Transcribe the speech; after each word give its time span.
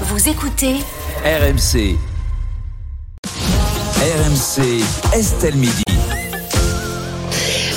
Vous 0.00 0.28
écoutez 0.28 0.74
RMC. 1.24 1.96
RMC, 3.96 4.82
Estelle 5.14 5.54
Midi. 5.54 5.84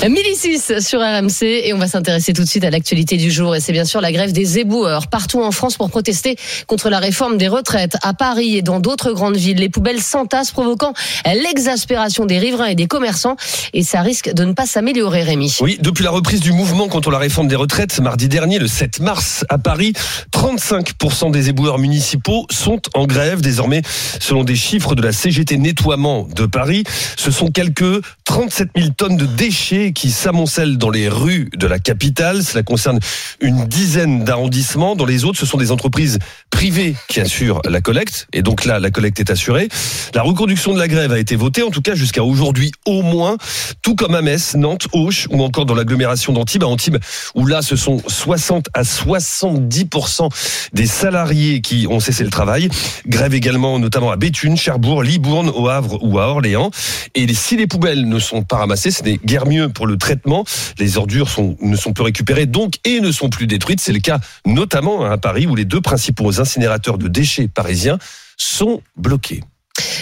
Midi 0.06 0.36
6 0.36 0.78
sur 0.78 1.00
RMC 1.00 1.42
et 1.42 1.72
on 1.74 1.78
va 1.78 1.88
s'intéresser 1.88 2.32
tout 2.32 2.44
de 2.44 2.48
suite 2.48 2.62
à 2.62 2.70
l'actualité 2.70 3.16
du 3.16 3.32
jour 3.32 3.56
et 3.56 3.60
c'est 3.60 3.72
bien 3.72 3.84
sûr 3.84 4.00
la 4.00 4.12
grève 4.12 4.30
des 4.30 4.60
éboueurs 4.60 5.08
partout 5.08 5.42
en 5.42 5.50
France 5.50 5.76
pour 5.76 5.90
protester 5.90 6.36
contre 6.68 6.88
la 6.88 7.00
réforme 7.00 7.36
des 7.36 7.48
retraites. 7.48 7.96
À 8.02 8.14
Paris 8.14 8.56
et 8.56 8.62
dans 8.62 8.78
d'autres 8.78 9.10
grandes 9.10 9.36
villes, 9.36 9.58
les 9.58 9.68
poubelles 9.68 10.00
s'entassent 10.00 10.52
provoquant 10.52 10.92
l'exaspération 11.26 12.26
des 12.26 12.38
riverains 12.38 12.66
et 12.66 12.76
des 12.76 12.86
commerçants 12.86 13.34
et 13.74 13.82
ça 13.82 14.00
risque 14.00 14.32
de 14.32 14.44
ne 14.44 14.52
pas 14.52 14.66
s'améliorer 14.66 15.24
Rémi. 15.24 15.56
Oui, 15.60 15.78
depuis 15.82 16.04
la 16.04 16.10
reprise 16.10 16.40
du 16.40 16.52
mouvement 16.52 16.86
contre 16.86 17.10
la 17.10 17.18
réforme 17.18 17.48
des 17.48 17.56
retraites 17.56 17.98
mardi 17.98 18.28
dernier, 18.28 18.60
le 18.60 18.68
7 18.68 19.00
mars, 19.00 19.44
à 19.48 19.58
Paris, 19.58 19.94
35% 20.32 21.32
des 21.32 21.48
éboueurs 21.48 21.78
municipaux 21.78 22.46
sont 22.50 22.80
en 22.94 23.06
grève. 23.06 23.40
Désormais, 23.40 23.82
selon 24.20 24.44
des 24.44 24.56
chiffres 24.56 24.94
de 24.94 25.02
la 25.02 25.10
CGT 25.10 25.58
Nettoiement 25.58 26.28
de 26.36 26.46
Paris, 26.46 26.84
ce 27.16 27.32
sont 27.32 27.48
quelques 27.48 28.00
37 28.24 28.68
000 28.76 28.88
tonnes 28.96 29.16
de 29.16 29.26
déchets 29.26 29.87
qui 29.92 30.10
s'amoncellent 30.10 30.78
dans 30.78 30.90
les 30.90 31.08
rues 31.08 31.48
de 31.56 31.66
la 31.66 31.78
capitale. 31.78 32.42
Cela 32.42 32.62
concerne 32.62 32.98
une 33.40 33.66
dizaine 33.66 34.24
d'arrondissements. 34.24 34.96
Dans 34.96 35.04
les 35.04 35.24
autres, 35.24 35.38
ce 35.38 35.46
sont 35.46 35.58
des 35.58 35.70
entreprises 35.70 36.18
privées 36.50 36.96
qui 37.08 37.20
assurent 37.20 37.60
la 37.68 37.80
collecte. 37.80 38.26
Et 38.32 38.42
donc 38.42 38.64
là, 38.64 38.78
la 38.78 38.90
collecte 38.90 39.20
est 39.20 39.30
assurée. 39.30 39.68
La 40.14 40.22
reconduction 40.22 40.72
de 40.74 40.78
la 40.78 40.88
grève 40.88 41.12
a 41.12 41.18
été 41.18 41.36
votée, 41.36 41.62
en 41.62 41.70
tout 41.70 41.82
cas 41.82 41.94
jusqu'à 41.94 42.24
aujourd'hui 42.24 42.72
au 42.86 43.02
moins, 43.02 43.36
tout 43.82 43.94
comme 43.94 44.14
à 44.14 44.22
Metz, 44.22 44.54
Nantes, 44.54 44.88
Auch 44.92 45.26
ou 45.30 45.42
encore 45.42 45.66
dans 45.66 45.74
l'agglomération 45.74 46.32
d'Antibes. 46.32 46.64
À 46.64 46.66
Antibes, 46.66 46.98
où 47.34 47.46
là, 47.46 47.62
ce 47.62 47.76
sont 47.76 48.02
60 48.06 48.68
à 48.74 48.82
70% 48.82 50.28
des 50.72 50.86
salariés 50.86 51.60
qui 51.60 51.86
ont 51.88 52.00
cessé 52.00 52.24
le 52.24 52.30
travail. 52.30 52.68
Grève 53.06 53.34
également 53.34 53.78
notamment 53.78 54.10
à 54.10 54.16
Béthune, 54.16 54.56
Cherbourg, 54.56 55.02
Libourne, 55.02 55.50
au 55.54 55.68
Havre 55.68 55.98
ou 56.02 56.18
à 56.18 56.28
Orléans. 56.28 56.70
Et 57.14 57.32
si 57.34 57.56
les 57.56 57.66
poubelles 57.66 58.08
ne 58.08 58.18
sont 58.18 58.42
pas 58.42 58.56
ramassées, 58.56 58.90
ce 58.90 59.02
n'est 59.02 59.18
guère 59.24 59.46
mieux 59.46 59.68
le 59.86 59.96
traitement. 59.96 60.44
Les 60.78 60.98
ordures 60.98 61.28
ne 61.60 61.76
sont 61.76 61.92
plus 61.92 62.04
récupérées 62.04 62.46
donc 62.46 62.74
et 62.84 63.00
ne 63.00 63.12
sont 63.12 63.30
plus 63.30 63.46
détruites. 63.46 63.80
C'est 63.80 63.92
le 63.92 64.00
cas 64.00 64.18
notamment 64.46 65.04
à 65.04 65.18
Paris 65.18 65.46
où 65.46 65.54
les 65.54 65.64
deux 65.64 65.80
principaux 65.80 66.40
incinérateurs 66.40 66.98
de 66.98 67.08
déchets 67.08 67.48
parisiens 67.48 67.98
sont 68.36 68.82
bloqués. 68.96 69.42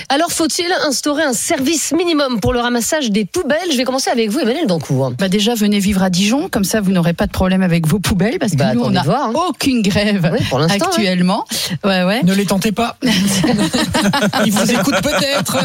Alors 0.09 0.31
faut-il 0.33 0.67
instaurer 0.87 1.23
un 1.23 1.33
service 1.33 1.93
minimum 1.93 2.41
pour 2.41 2.53
le 2.53 2.61
ramassage 2.61 3.11
des 3.11 3.25
poubelles? 3.25 3.59
Je 3.73 3.77
vais 3.77 3.85
commencer 3.85 4.11
avec 4.11 4.31
vous 4.31 4.39
Emmanuel 4.41 4.67
Dancourt. 4.67 5.13
Bah 5.19 5.29
déjà 5.29 5.55
venez 5.55 5.79
vivre 5.79 6.03
à 6.03 6.11
Dijon, 6.11 6.49
comme 6.51 6.65
ça 6.65 6.81
vous 6.81 6.93
n'aurez 6.93 7.13
pas 7.13 7.27
de 7.27 7.33
problème 7.33 7.63
avec 7.63 7.87
vos 7.87 7.99
poubelles 7.99 8.39
parce 8.39 8.53
que 8.53 8.57
Bah, 8.57 8.75
nous 8.75 8.83
on 8.83 8.91
n'a 8.91 9.03
hein. 9.09 9.33
aucune 9.49 9.83
grève 9.83 10.31
Oui, 10.33 10.45
pour 10.49 10.59
l'instant, 10.59 10.87
actuellement. 10.87 11.45
Ouais 11.85 12.05
ouais. 12.05 12.23
Ne 12.23 12.35
les 12.35 12.47
tentez 12.47 12.73
pas. 12.73 12.97
Ils 14.47 14.53
vous 14.53 14.71
écoutent 14.71 15.03
peut-être. 15.03 15.59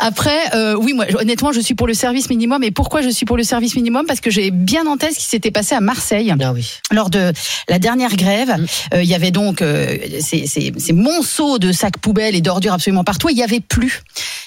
Après 0.00 0.38
euh, 0.54 0.74
oui 0.74 0.92
moi 0.94 1.04
honnêtement 1.20 1.52
je 1.52 1.60
suis 1.60 1.74
pour 1.74 1.86
le 1.86 1.94
service 1.94 2.28
minimum 2.30 2.62
et 2.64 2.70
pourquoi 2.70 3.02
je 3.02 3.08
suis 3.08 3.26
pour 3.26 3.36
le 3.36 3.42
service 3.44 3.74
minimum? 3.76 4.04
Parce 4.06 4.20
que 4.20 4.30
j'ai 4.30 4.50
bien 4.50 4.86
en 4.86 4.96
tête 4.96 5.14
ce 5.14 5.18
qui 5.18 5.24
s'était 5.26 5.50
passé 5.50 5.74
à 5.74 5.80
Marseille. 5.80 6.34
Ah 6.40 6.52
oui. 6.52 6.68
Lors 6.92 7.10
de 7.10 7.32
la 7.68 7.78
dernière 7.78 8.14
grève, 8.16 8.48
Mm. 8.48 8.66
euh, 8.94 9.02
il 9.02 9.08
y 9.08 9.14
avait 9.14 9.30
donc 9.30 9.62
euh, 9.62 9.96
ces, 10.20 10.46
ces, 10.46 10.72
ces 10.76 10.92
monceaux 10.92 11.58
de 11.58 11.72
sacs 11.72 11.98
poubelles 11.98 12.34
et 12.38 12.40
d'ordures 12.40 12.72
absolument 12.72 13.04
partout. 13.04 13.28
et 13.28 13.32
Il 13.32 13.38
y 13.38 13.42
avait 13.42 13.60
plus. 13.60 14.02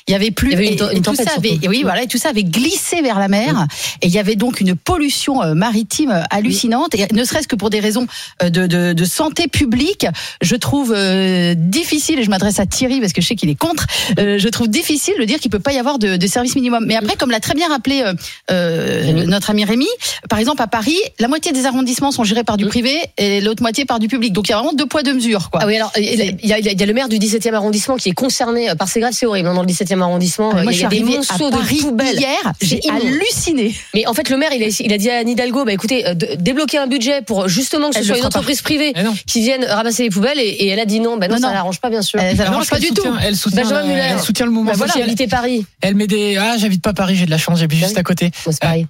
Il 0.07 0.11
y 0.11 0.15
avait 0.15 0.31
plus. 0.31 0.49
Il 0.49 0.53
y 0.53 0.55
avait 0.57 0.67
une 0.73 0.73
et- 0.91 0.97
une 0.97 1.03
tout 1.03 1.15
ça 1.15 1.23
avait, 1.37 1.59
et 1.61 1.67
oui, 1.67 1.81
voilà, 1.83 2.03
et 2.03 2.07
tout 2.07 2.17
ça 2.17 2.29
avait 2.29 2.43
glissé 2.43 3.01
vers 3.01 3.19
la 3.19 3.27
mer. 3.27 3.67
Et 4.01 4.07
il 4.07 4.13
y 4.13 4.19
avait 4.19 4.35
donc 4.35 4.59
une 4.61 4.75
pollution 4.75 5.43
euh, 5.43 5.53
maritime 5.53 6.09
euh, 6.11 6.21
hallucinante. 6.31 6.95
Et 6.95 7.07
ne 7.13 7.23
serait-ce 7.23 7.47
que 7.47 7.55
pour 7.55 7.69
des 7.69 7.79
raisons 7.79 8.07
euh, 8.41 8.49
de, 8.49 8.65
de, 8.67 8.93
de 8.93 9.05
santé 9.05 9.47
publique, 9.47 10.07
je 10.41 10.55
trouve 10.55 10.93
euh, 10.95 11.53
difficile. 11.55 12.19
Et 12.19 12.23
je 12.23 12.29
m'adresse 12.29 12.59
à 12.59 12.65
Thierry 12.65 12.99
parce 12.99 13.13
que 13.13 13.21
je 13.21 13.27
sais 13.27 13.35
qu'il 13.35 13.49
est 13.49 13.55
contre. 13.55 13.85
euh, 14.19 14.39
je 14.39 14.47
trouve 14.49 14.67
difficile 14.69 15.13
de 15.19 15.23
dire 15.25 15.39
qu'il 15.39 15.51
peut 15.51 15.59
pas 15.59 15.73
y 15.73 15.77
avoir 15.77 15.99
de, 15.99 16.17
de 16.17 16.27
service 16.27 16.55
minimum. 16.55 16.85
Mais 16.87 16.95
après, 16.95 17.15
comme 17.15 17.31
l'a 17.31 17.39
très 17.39 17.53
bien 17.53 17.67
rappelé 17.69 18.03
euh, 18.49 19.25
notre 19.25 19.49
ami 19.49 19.65
Rémi, 19.65 19.87
par 20.29 20.39
exemple 20.39 20.61
à 20.61 20.67
Paris, 20.67 20.97
la 21.19 21.27
moitié 21.27 21.51
des 21.51 21.65
arrondissements 21.65 22.11
sont 22.11 22.23
gérés 22.23 22.43
par 22.43 22.57
du 22.57 22.65
privé 22.65 22.95
et 23.17 23.41
l'autre 23.41 23.61
moitié 23.61 23.85
par 23.85 23.99
du 23.99 24.07
public. 24.07 24.33
Donc 24.33 24.47
il 24.47 24.51
y 24.51 24.53
a 24.53 24.57
vraiment 24.57 24.73
deux 24.73 24.85
poids 24.85 25.03
deux 25.03 25.13
mesures, 25.13 25.49
quoi. 25.51 25.61
Ah 25.63 25.67
oui, 25.67 25.75
alors 25.75 25.91
y 25.97 26.51
a, 26.53 26.57
il 26.59 26.79
y 26.79 26.83
a 26.83 26.85
le 26.85 26.93
maire 26.93 27.09
du 27.09 27.17
17e 27.17 27.53
arrondissement 27.53 27.80
qui 27.97 28.09
est 28.09 28.13
concerné 28.13 28.67
par 28.77 28.87
ces 28.87 28.99
grèves, 28.99 29.13
c'est 29.13 29.25
horrible. 29.25 29.49
hein, 29.49 29.53
Dans 29.53 29.61
le 29.61 29.67
17e 29.67 30.01
arrondissement, 30.01 30.51
Moi, 30.53 30.71
il 30.73 30.79
y 30.79 30.85
a 30.85 30.87
des 30.89 31.03
monceaux 31.03 31.49
de 31.49 31.55
Paris 31.55 31.77
poubelles. 31.81 32.17
hier, 32.19 32.37
j'ai 32.61 32.79
C'est 32.83 32.89
halluciné. 32.89 33.75
Mais 33.93 34.05
en 34.07 34.13
fait, 34.13 34.29
le 34.29 34.37
maire, 34.37 34.51
il 34.53 34.63
a, 34.63 34.67
il 34.79 34.93
a 34.93 34.97
dit 34.97 35.09
à 35.09 35.17
Anne 35.19 35.29
Hidalgo, 35.29 35.65
bah 35.65 35.73
écoutez, 35.73 36.07
euh, 36.07 36.13
de- 36.13 36.35
débloquer 36.39 36.77
un 36.77 36.87
budget 36.87 37.21
pour 37.21 37.47
justement 37.47 37.89
que 37.89 37.95
ce 37.95 37.99
Elle 37.99 38.05
soit 38.05 38.15
une 38.15 38.21
fera 38.21 38.29
pas. 38.29 38.37
entreprise 38.39 38.61
privée 38.61 38.93
qui 39.27 39.41
vienne 39.41 39.65
ramasser 39.65 40.03
les 40.03 40.09
poubelles, 40.09 40.39
et, 40.39 40.43
et 40.43 40.67
elle 40.69 40.79
a 40.79 40.85
dit 40.85 40.99
non, 40.99 41.17
bah 41.17 41.27
non, 41.27 41.35
Non, 41.35 41.47
ça 41.47 41.53
l'arrange 41.53 41.79
pas, 41.79 41.89
bien 41.89 42.01
sûr. 42.01 42.19
Euh, 42.19 42.31
ça 42.35 42.45
Non, 42.45 42.51
l'arrange 42.51 42.69
pas 42.69 42.77
elle 42.77 42.81
du 42.83 42.91
tout. 42.91 43.03
Elle 43.23 43.35
soutient, 43.35 43.61
Benjamin 43.63 43.81
le- 43.83 43.87
Muller. 43.87 44.01
elle 44.11 44.19
soutient 44.19 44.45
le 44.45 44.51
mouvement 44.51 44.71
Bah 44.71 44.77
voilà, 44.77 44.93
social. 44.93 45.07
Paris. 45.29 45.65
Elle 45.81 45.95
met 45.95 46.07
des. 46.07 46.37
Ah, 46.37 46.55
j'habite 46.57 46.81
pas 46.81 46.93
Paris, 46.93 47.15
j'ai 47.15 47.25
de 47.25 47.29
la 47.31 47.37
chance, 47.37 47.59
j'habite 47.59 47.79
juste 47.79 47.97
à 47.97 48.03
côté. 48.03 48.31
C'est 48.43 48.59
pareil. 48.59 48.87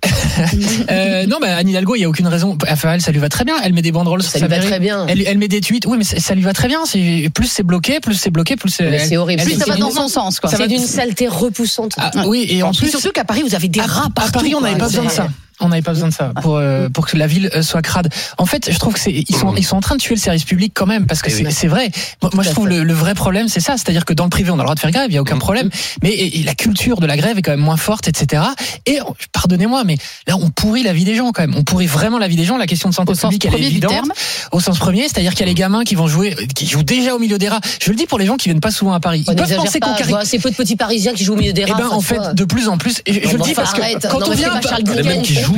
Euh, 0.90 1.26
non, 1.28 1.38
bah, 1.42 1.56
Anne 1.58 1.70
Hidalgo, 1.70 1.96
il 1.96 2.02
y 2.02 2.04
a 2.06 2.10
aucune 2.10 2.28
raison. 2.28 2.58
Enfin, 2.70 2.94
elle, 2.94 3.02
ça 3.02 3.12
lui 3.12 3.20
va 3.20 3.30
très 3.30 3.44
bien. 3.46 3.56
Elle 3.64 3.74
met 3.74 3.82
des 3.82 3.92
banderoles 3.92 4.22
sur 4.24 4.32
Ça 4.32 4.40
lui 4.40 4.48
va 4.48 4.60
très 4.60 4.80
bien. 4.80 5.06
Elle, 5.08 5.22
elle 5.28 5.38
met 5.38 5.48
des 5.48 5.62
tweets. 5.62 5.86
Oui, 5.86 5.98
mais 5.98 6.04
ça, 6.04 6.34
lui 6.36 6.42
va 6.42 6.54
très 6.54 6.68
bien. 6.68 6.86
C'est 6.86 7.30
plus 7.34 7.48
c'est 7.48 7.64
bloqué, 7.64 8.00
plus 8.00 8.16
c'est 8.16 8.30
bloqué, 8.30 8.56
plus 8.56 8.81
c'est. 9.00 9.18
Horrible. 9.18 9.44
Plus 9.44 9.58
ça 9.58 9.66
va 9.66 9.76
dans 9.76 9.92
son 9.92 10.08
sens, 10.08 10.40
quoi. 10.40 10.50
C'est 10.50 10.68
d'une 10.68 10.86
saleté 10.86 11.28
repoussante. 11.28 11.94
Ah, 11.98 12.12
oui, 12.26 12.48
et 12.50 12.64
en 12.64 12.72
plus. 12.72 12.90
surtout 12.90 13.12
qu'à 13.12 13.24
Paris, 13.24 13.44
vous 13.44 13.56
avez 13.56 13.68
des 13.68 13.82
rats 13.82 14.06
À 14.06 14.10
partout. 14.10 14.32
Paris, 14.32 14.56
on 14.56 14.62
n'avait 14.62 14.78
pas 14.78 14.88
besoin 14.88 15.06
de 15.06 15.10
ça. 15.10 15.28
On 15.62 15.70
n'avait 15.70 15.82
pas 15.82 15.92
besoin 15.94 16.10
de 16.10 16.14
ça 16.14 16.32
pour 16.42 16.58
euh, 16.58 16.90
pour 16.90 17.06
que 17.08 17.16
la 17.18 17.28
ville 17.28 17.50
euh, 17.56 17.62
soit 17.62 17.82
crade. 17.82 18.10
En 18.38 18.46
fait, 18.46 18.72
je 18.72 18.78
trouve 18.80 18.94
que 18.96 19.00
c'est 19.00 19.12
ils 19.12 19.36
sont 19.36 19.56
ils 19.56 19.66
sont 19.66 19.78
en 19.78 19.82
train 19.82 19.96
de 19.96 20.02
tuer 20.02 20.16
le 20.16 20.20
service 20.22 20.44
public 20.44 20.72
quand 20.76 20.86
même 20.88 21.06
parce 21.06 21.22
que 21.22 21.30
Eh 21.30 21.34
c'est 21.34 21.46
oui. 21.46 21.52
c'est 21.52 21.68
vrai. 21.68 21.90
Moi, 22.22 22.32
moi, 22.34 22.44
je 22.44 22.50
trouve 22.50 22.68
le, 22.68 22.84
le 22.84 22.94
vrai 22.94 23.14
problème 23.14 23.48
c'est 23.48 23.60
ça, 23.60 23.74
c'est-à-dire 23.78 24.06
que 24.06 24.14
dans 24.14 24.24
le 24.26 24.30
privé 24.30 24.50
on 24.52 24.56
a 24.56 24.58
le 24.58 24.64
droit 24.64 24.76
de 24.76 24.80
faire 24.80 24.92
grève, 24.92 25.08
il 25.10 25.14
y 25.16 25.18
a 25.18 25.22
aucun 25.22 25.38
problème, 25.38 25.70
mais 26.04 26.10
et- 26.10 26.40
et 26.40 26.44
la 26.44 26.56
culture 26.56 27.00
de 27.00 27.06
la 27.06 27.18
grève 27.18 27.38
est 27.38 27.42
quand 27.42 27.52
même 27.52 27.60
moins 27.60 27.78
forte, 27.78 28.08
etc. 28.08 28.44
Et 28.86 29.00
on- 29.02 29.16
pardonnez-moi, 29.32 29.84
mais 29.86 29.98
là 30.28 30.36
on 30.38 30.50
pourrit 30.50 30.84
la 30.84 30.94
vie 30.94 31.06
des 31.06 31.16
gens 31.16 31.32
quand 31.32 31.42
même. 31.44 31.56
On 31.56 31.64
pourrit 31.64 31.88
vraiment 31.88 32.18
la 32.20 32.28
vie 32.28 32.36
des 32.36 32.46
gens. 32.46 32.58
La 32.58 32.68
question 32.68 32.90
de 32.90 32.94
santé 32.94 33.12
Au 33.12 33.16
publique 33.16 33.46
elle 33.46 33.56
est 33.56 33.68
évidente. 33.68 33.92
terme. 33.92 34.12
Au 34.52 34.60
sens 34.60 34.80
premier, 34.80 35.04
c'est-à-dire 35.04 35.32
qu'il 35.32 35.42
y 35.42 35.44
a 35.44 35.48
les 35.48 35.54
gamins 35.54 35.84
qui 35.84 35.96
vont 35.96 36.08
jouer, 36.08 36.36
qui 36.56 36.68
jouent 36.68 36.84
déjà 36.84 37.16
au 37.16 37.20
milieu 37.20 37.38
des 37.38 37.50
rats. 37.50 37.62
Je 37.82 37.90
le 37.90 37.96
dis 37.96 38.06
pour 38.06 38.18
les 38.20 38.26
gens 38.26 38.36
qui 38.38 38.50
viennent 38.50 38.60
pas 38.62 38.72
souvent 38.72 38.94
à 38.94 39.00
Paris. 39.00 39.24
On 39.28 39.32
Ils 39.32 39.36
peuvent 39.36 39.46
n'exagère 39.46 39.64
penser 39.66 39.80
pas. 39.80 39.88
qu'on 39.88 39.92
je 39.94 39.98
caricature. 40.00 40.18
vois 40.18 40.26
ces 40.26 40.40
peu 40.40 40.50
de 40.50 40.56
petits 40.56 40.76
Parisiens 40.76 41.14
qui 41.14 41.24
jouent 41.24 41.34
au 41.34 41.38
milieu 41.38 41.54
des 41.54 41.64
Eh 41.68 41.72
rats. 41.72 41.78
ben, 41.78 41.90
en 41.92 42.02
fait, 42.02 42.20
de 42.34 42.44
plus 42.46 42.68
en 42.68 42.78
plus, 42.78 43.02
et 43.06 43.14
je, 43.14 43.36
le 43.38 43.44
dis 43.44 43.54
parce 43.54 43.74
que 43.74 43.82
quand 44.08 44.20
Non, 44.20 44.26
on 44.28 44.32
c'est 44.32 44.38
vient, 44.38 44.52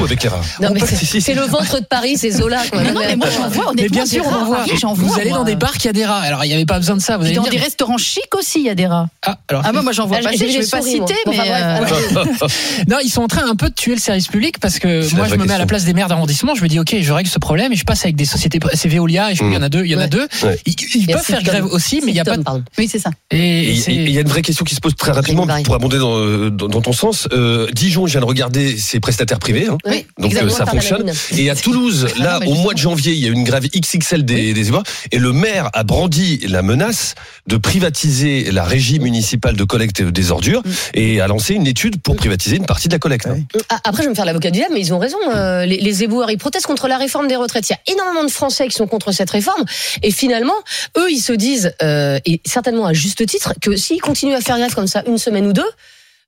avec 0.02 0.24
les 0.24 0.30
rats. 0.30 0.42
Non, 0.62 0.70
mais 0.74 0.80
Si, 0.86 1.06
c'est 1.06 1.20
si. 1.22 1.34
le 1.34 1.42
ventre 1.44 1.80
de 1.80 1.86
Paris, 1.86 2.18
c'est 2.18 2.32
Zola. 2.32 2.62
Quoi. 2.72 2.84
Non, 2.84 3.00
mais 3.00 3.16
moi 3.16 3.28
j'en 3.30 3.50
vois 3.50 3.70
honnêtement. 3.70 3.74
Mais 3.84 3.90
bien 3.90 4.04
des 4.04 4.10
sûr, 4.10 4.24
on 4.26 4.34
en 4.34 4.46
voit. 4.46 4.66
Vous 4.96 5.20
allez 5.20 5.30
dans 5.32 5.44
des 5.44 5.56
parcs, 5.56 5.84
il 5.84 5.88
y 5.88 5.90
a 5.90 5.94
des 5.94 6.06
rats. 6.06 6.20
Alors, 6.22 6.44
il 6.46 6.48
n'y 6.48 6.54
avait 6.54 6.66
pas 6.66 6.78
besoin 6.80 6.96
de 6.96 7.02
ça. 7.02 7.18
Vous 7.18 7.24
Et 7.24 7.28
allez 7.28 7.36
dans 7.36 7.44
des 7.44 7.58
restaurants 7.58 7.98
chics 7.98 8.34
aussi, 8.36 8.60
il 8.60 8.66
y 8.66 8.70
a 8.70 8.76
des 8.76 8.88
rats. 8.88 9.08
Ah, 9.26 9.38
alors. 9.50 9.64
Ah 9.66 9.72
bah 9.72 9.82
moi 9.82 9.92
j'en 9.92 10.06
vois 10.08 10.18
Ah, 10.20 10.24
pas. 10.24 10.32
j'ai 10.32 10.50
Je 10.50 10.58
vu 10.58 10.64
vais 10.64 10.68
pas 10.70 10.82
citer, 10.82 11.16
mais 11.28 11.38
euh. 11.40 11.86
Non, 12.90 12.98
ils 13.04 13.10
sont 13.10 13.22
en 13.22 13.28
train 13.28 13.48
un 13.50 13.56
peu 13.56 13.70
de 13.70 13.74
tuer 13.76 13.94
le 13.94 14.00
service 14.00 14.28
public 14.28 14.60
parce 14.60 14.80
que 14.80 15.16
moi, 15.16 15.28
je 15.28 15.36
me 15.36 15.46
mets 15.46 15.54
à 15.54 15.58
la 15.58 15.66
place 15.66 15.86
des 15.86 15.94
maires 15.94 16.08
d'arrondissement. 16.08 16.56
Je 16.56 16.64
me 16.64 16.68
dis, 16.68 16.80
OK, 16.80 16.96
je 17.00 17.14
règle 17.14 17.30
ce 17.30 17.40
problème 17.40 17.72
et 17.74 17.76
je 17.76 17.84
passe 17.86 18.04
avec 18.04 18.16
des 18.16 18.26
sociétés. 18.26 18.60
C'est 18.74 18.90
Veolia 18.90 19.32
et 19.32 19.36
je- 19.36 19.44
il 19.44 19.54
y 19.54 19.58
en 19.58 19.62
a 19.62 19.70
deux. 19.70 19.84
Il 19.86 19.92
y 19.92 19.96
en 19.96 20.00
a 20.00 20.08
deux. 20.08 20.28
Ils, 20.66 21.08
peuvent 21.08 21.22
faire 21.22 21.44
grève 21.44 21.66
aussi, 21.66 22.02
mais 22.04 22.12
il 22.12 22.16
n'y 22.16 22.20
a 22.20 22.26
pas 22.26 22.38
de. 22.38 22.44
Oui 22.78 22.88
c'est 22.92 23.00
ça. 23.00 23.10
Et 23.32 23.72
il 23.72 24.10
y 24.12 24.18
a 24.18 24.22
une 24.22 24.28
vraie 24.28 24.42
question 24.42 24.66
qui 24.66 24.76
se 24.76 24.80
pose 24.82 24.96
très 24.96 25.12
rapidement 25.12 25.48
pour 25.64 25.76
abonder 25.76 25.98
dans, 25.98 26.50
dans, 26.50 26.68
dans 26.68 26.82
ton 26.82 26.94
sens. 26.94 27.28
Euh, 27.32 27.68
Dijon, 27.74 28.06
je 28.08 28.12
viens 28.14 28.22
de 28.22 28.26
regarder 28.26 28.78
ses 28.78 29.00
prestataires 29.00 29.40
privés. 29.40 29.68
Hein. 29.86 29.90
Oui, 29.92 30.06
Donc 30.18 30.34
euh, 30.36 30.50
ça 30.50 30.66
fonctionne. 30.66 31.12
Et 31.38 31.50
à 31.50 31.56
Toulouse, 31.56 32.08
Ah 32.20 32.24
là, 32.24 32.40
non, 32.42 32.52
au 32.52 32.56
mois 32.56 32.74
de 32.74 32.80
janvier, 32.80 33.14
il 33.14 33.20
y 33.20 33.26
a 33.26 33.30
eu 33.30 33.34
une 33.34 33.44
grève 33.44 33.66
XXL 33.68 34.24
des, 34.26 34.54
des 34.54 34.68
éboueurs. 34.68 34.84
Et 35.12 35.20
le 35.20 35.34
maire 35.34 35.70
a 35.74 35.84
brandi 35.84 36.40
la 36.48 36.62
menace 36.62 37.16
de 37.48 37.58
privatiser 37.58 38.52
la 38.52 38.64
régie 38.64 39.00
municipale 39.00 39.56
de 39.56 39.64
collecte 39.64 40.02
des 40.02 40.32
ordures 40.32 40.62
Mm. 40.66 40.72
et 40.94 41.22
a 41.22 41.28
lancé 41.28 41.54
une 41.56 41.68
étude 41.68 42.02
pour 42.02 42.16
privatiser 42.16 42.56
une 42.58 42.66
partie 42.66 42.88
de 42.88 42.94
la 42.94 43.00
collecte. 43.00 43.28
hein. 43.28 43.38
Ah, 43.70 43.80
Après, 43.84 44.04
je 44.04 44.08
vais 44.08 44.12
me 44.12 44.16
faire 44.16 44.26
l'avocat 44.26 44.52
du 44.52 44.60
diable, 44.60 44.74
mais 44.74 44.82
ils 44.82 44.94
ont 44.94 45.00
raison. 45.00 45.18
euh, 45.34 45.66
les, 45.66 45.78
les 45.78 46.04
éboueurs, 46.04 46.30
ils 46.32 46.38
protestent 46.38 46.66
contre 46.68 46.88
la 46.88 46.98
réforme 46.98 47.28
des 47.28 47.36
retraites. 47.36 47.68
Il 47.70 47.74
y 47.74 47.76
a 47.76 47.94
énormément 47.94 48.24
de 48.24 48.32
Français 48.32 48.68
qui 48.68 48.76
sont 48.76 48.88
contre 48.88 49.12
cette 49.12 49.30
réforme. 49.30 49.64
Et 50.04 50.12
finalement, 50.12 50.54
eux, 50.98 51.10
ils 51.12 51.20
se 51.22 51.34
disent, 51.34 51.74
euh, 51.82 52.20
et 52.26 52.40
certainement 52.46 52.86
à 52.86 52.94
juste 52.94 53.26
titre, 53.26 53.54
que 53.62 53.76
s'ils 53.76 54.02
continuent 54.02 54.36
à 54.36 54.42
faire 54.42 54.58
grève 54.58 54.74
comme 54.76 54.88
ça 54.88 55.04
une 55.08 55.18
semaine 55.18 55.48
ou 55.48 55.54
deux, 55.54 55.64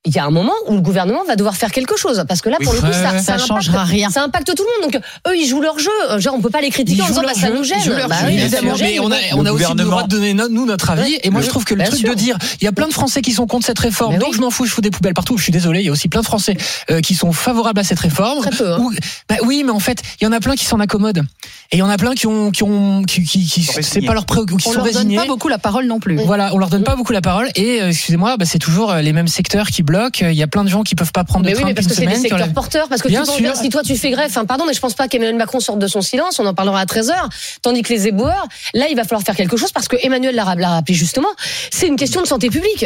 il 0.06 0.16
y 0.16 0.20
a 0.20 0.26
un 0.26 0.30
moment 0.30 0.54
où 0.68 0.76
le 0.76 0.82
gouvernement 0.82 1.24
va 1.26 1.36
devoir 1.36 1.56
faire 1.56 1.72
quelque 1.72 1.98
chose. 1.98 2.24
Parce 2.28 2.42
que 2.42 2.50
là, 2.50 2.58
pour 2.64 2.74
Oui. 2.74 2.80
le 2.82 2.88
coup, 2.88 2.94
ça. 2.94 3.18
Ça 3.20 3.34
impacte- 3.36 3.48
changera 3.48 3.84
rien. 3.84 4.10
Ça 4.10 4.24
impacte 4.24 4.54
tout 4.56 4.64
le 4.64 4.84
monde. 4.84 4.92
Donc, 4.94 5.02
eux, 5.28 5.36
ils 5.38 5.48
jouent 5.48 5.62
leur 5.62 5.80
jeu. 5.80 5.90
Euh, 6.12 6.20
Genre, 6.20 6.36
on 6.36 6.42
peut 6.42 6.50
pas 6.50 6.62
les 6.62 6.70
critiquer 6.70 7.00
Ils 7.00 7.04
en 7.04 7.08
disant, 7.08 7.22
bah, 7.24 7.34
ça 7.40 7.50
nous 7.50 7.64
gêne. 7.64 7.78
ils 7.80 7.84
jouent 7.86 7.92
leur 7.98 8.08
Bah 8.08 8.16
jeu, 8.22 8.28
oui, 8.28 8.34
Oui, 8.36 8.40
ça 8.50 8.62
nous 8.62 8.68
évidemment, 8.70 8.76
gêne. 8.76 8.88
mais 8.94 9.00
on 9.00 9.12
a, 9.12 9.16
on 9.34 9.46
aussi 9.54 9.64
le 9.76 9.84
droit 9.84 10.04
de 10.04 10.08
donner 10.10 10.34
no- 10.34 10.48
nous 10.50 10.66
notre 10.66 10.90
avis. 10.92 11.18
Et 11.24 11.30
moi, 11.30 11.42
je 11.42 11.48
trouve 11.50 11.66
que 11.66 11.74
le 11.74 11.84
truc 11.86 12.00
sûr. 12.00 12.10
de 12.10 12.14
dire, 12.16 12.38
il 12.62 12.66
y 12.66 12.68
a 12.68 12.72
plein 12.72 12.88
de 12.88 12.94
Français 12.94 13.22
qui 13.22 13.32
sont 13.32 13.48
contre 13.48 13.66
cette 13.66 13.80
réforme, 13.80 14.14
Mais 14.14 14.20
donc 14.20 14.30
oui. 14.30 14.36
je 14.38 14.42
m'en 14.42 14.50
fous, 14.52 14.66
je 14.66 14.72
fous 14.72 14.82
des 14.82 14.92
poubelles 14.92 15.14
partout. 15.14 15.38
Je 15.38 15.44
suis 15.44 15.52
désolé, 15.52 15.82
il 15.82 15.86
y 15.86 15.90
a 15.90 15.92
aussi 15.92 16.08
plein 16.08 16.22
de 16.22 16.26
Français 16.26 16.56
euh, 16.92 17.02
qui 17.02 17.16
sont 17.16 17.32
favorables 17.32 17.80
à 17.80 17.84
cette 17.84 18.00
réforme. 18.00 18.42
Très 18.42 18.52
peu, 18.52 18.74
hein. 18.74 18.90
Bah 19.30 19.36
oui, 19.44 19.64
mais 19.66 19.72
en 19.72 19.80
fait, 19.80 20.02
il 20.22 20.24
y 20.24 20.28
en 20.28 20.32
a 20.32 20.40
plein 20.40 20.56
qui 20.56 20.66
s'en 20.66 20.80
accommodent. 20.80 21.24
Et 21.72 21.78
il 21.78 21.80
y 21.80 21.84
en 21.84 21.90
a 21.90 21.98
plein 21.98 22.14
qui 22.14 22.28
ont, 22.28 22.52
qui 22.52 22.64
ont, 22.64 23.04
qui, 23.04 23.24
qui, 23.24 23.44
qui 23.46 23.64
c'est 23.82 24.02
pas 24.02 24.14
leur 24.14 24.26
préoccupation, 24.26 24.72
qui 24.72 24.78
On 24.78 24.82
sont 24.82 24.86
leur 24.86 24.94
donne 25.04 25.16
pas 25.16 25.26
beaucoup 25.26 25.48
la 25.48 25.58
parole 25.58 25.86
non 25.88 26.00
plus. 26.00 26.16
Voilà, 26.18 26.54
on 26.54 26.58
leur 26.60 26.70
donne 26.70 26.84
pas 26.84 26.96
beaucoup 26.96 27.12
la 27.14 27.22
parole 27.22 27.50
et 27.56 27.82
euh, 27.82 27.90
excusez-moi, 27.90 28.38
bah, 28.38 28.46
c'est 28.46 28.60
toujours 28.60 28.94
les 28.94 29.14
mêmes 29.14 29.28
secteurs 29.28 29.68
qui 29.68 29.82
bloquent 29.82 29.95
bloc. 29.98 30.20
Il 30.22 30.34
y 30.34 30.44
a 30.44 30.48
plein 30.48 30.64
de 30.64 30.70
gens 30.70 30.84
qui 30.84 30.96
peuvent 30.96 31.12
pas 31.12 31.24
prendre 31.24 31.46
de 31.46 31.50
Mais 31.50 31.56
oui, 31.56 31.60
train 31.62 31.70
mais 31.70 31.74
parce 31.74 31.88
que 31.88 31.94
depuis 31.94 32.06
c'est 32.08 32.16
une 32.16 32.22
des 32.24 32.30
secteurs 32.30 32.54
porteurs. 32.54 32.88
Parce 32.90 33.02
que 33.02 33.08
Bien 33.08 33.22
tu 33.22 33.28
penses 33.28 33.36
sûr. 33.36 33.44
bien, 33.44 33.56
si 33.56 33.70
toi 33.70 33.82
tu 33.84 33.96
fais 33.96 34.12
grève, 34.12 34.28
enfin 34.30 34.46
pardon, 34.46 34.66
mais 34.68 34.74
je 34.74 34.80
pense 34.80 34.94
pas 34.94 35.08
qu'Emmanuel 35.08 35.36
Macron 35.36 35.60
sorte 35.60 35.80
de 35.80 35.88
son 35.88 36.02
silence. 36.02 36.40
On 36.40 36.46
en 36.46 36.54
parlera 36.54 36.80
à 36.82 36.86
13 36.86 37.10
h 37.12 37.14
Tandis 37.62 37.82
que 37.82 37.94
les 37.94 38.08
éboueurs, 38.08 38.46
là, 38.74 38.88
il 38.90 38.96
va 38.96 39.04
falloir 39.04 39.24
faire 39.24 39.36
quelque 39.36 39.58
chose 39.58 39.72
parce 39.72 39.88
que 39.88 39.96
Emmanuel 40.02 40.36
l'a 40.36 40.56
l'a 40.56 40.70
rappelé 40.70 40.94
justement. 40.96 41.28
C'est 41.72 41.88
une 41.88 41.96
question 41.98 42.22
de 42.22 42.28
santé 42.28 42.50
publique. 42.50 42.86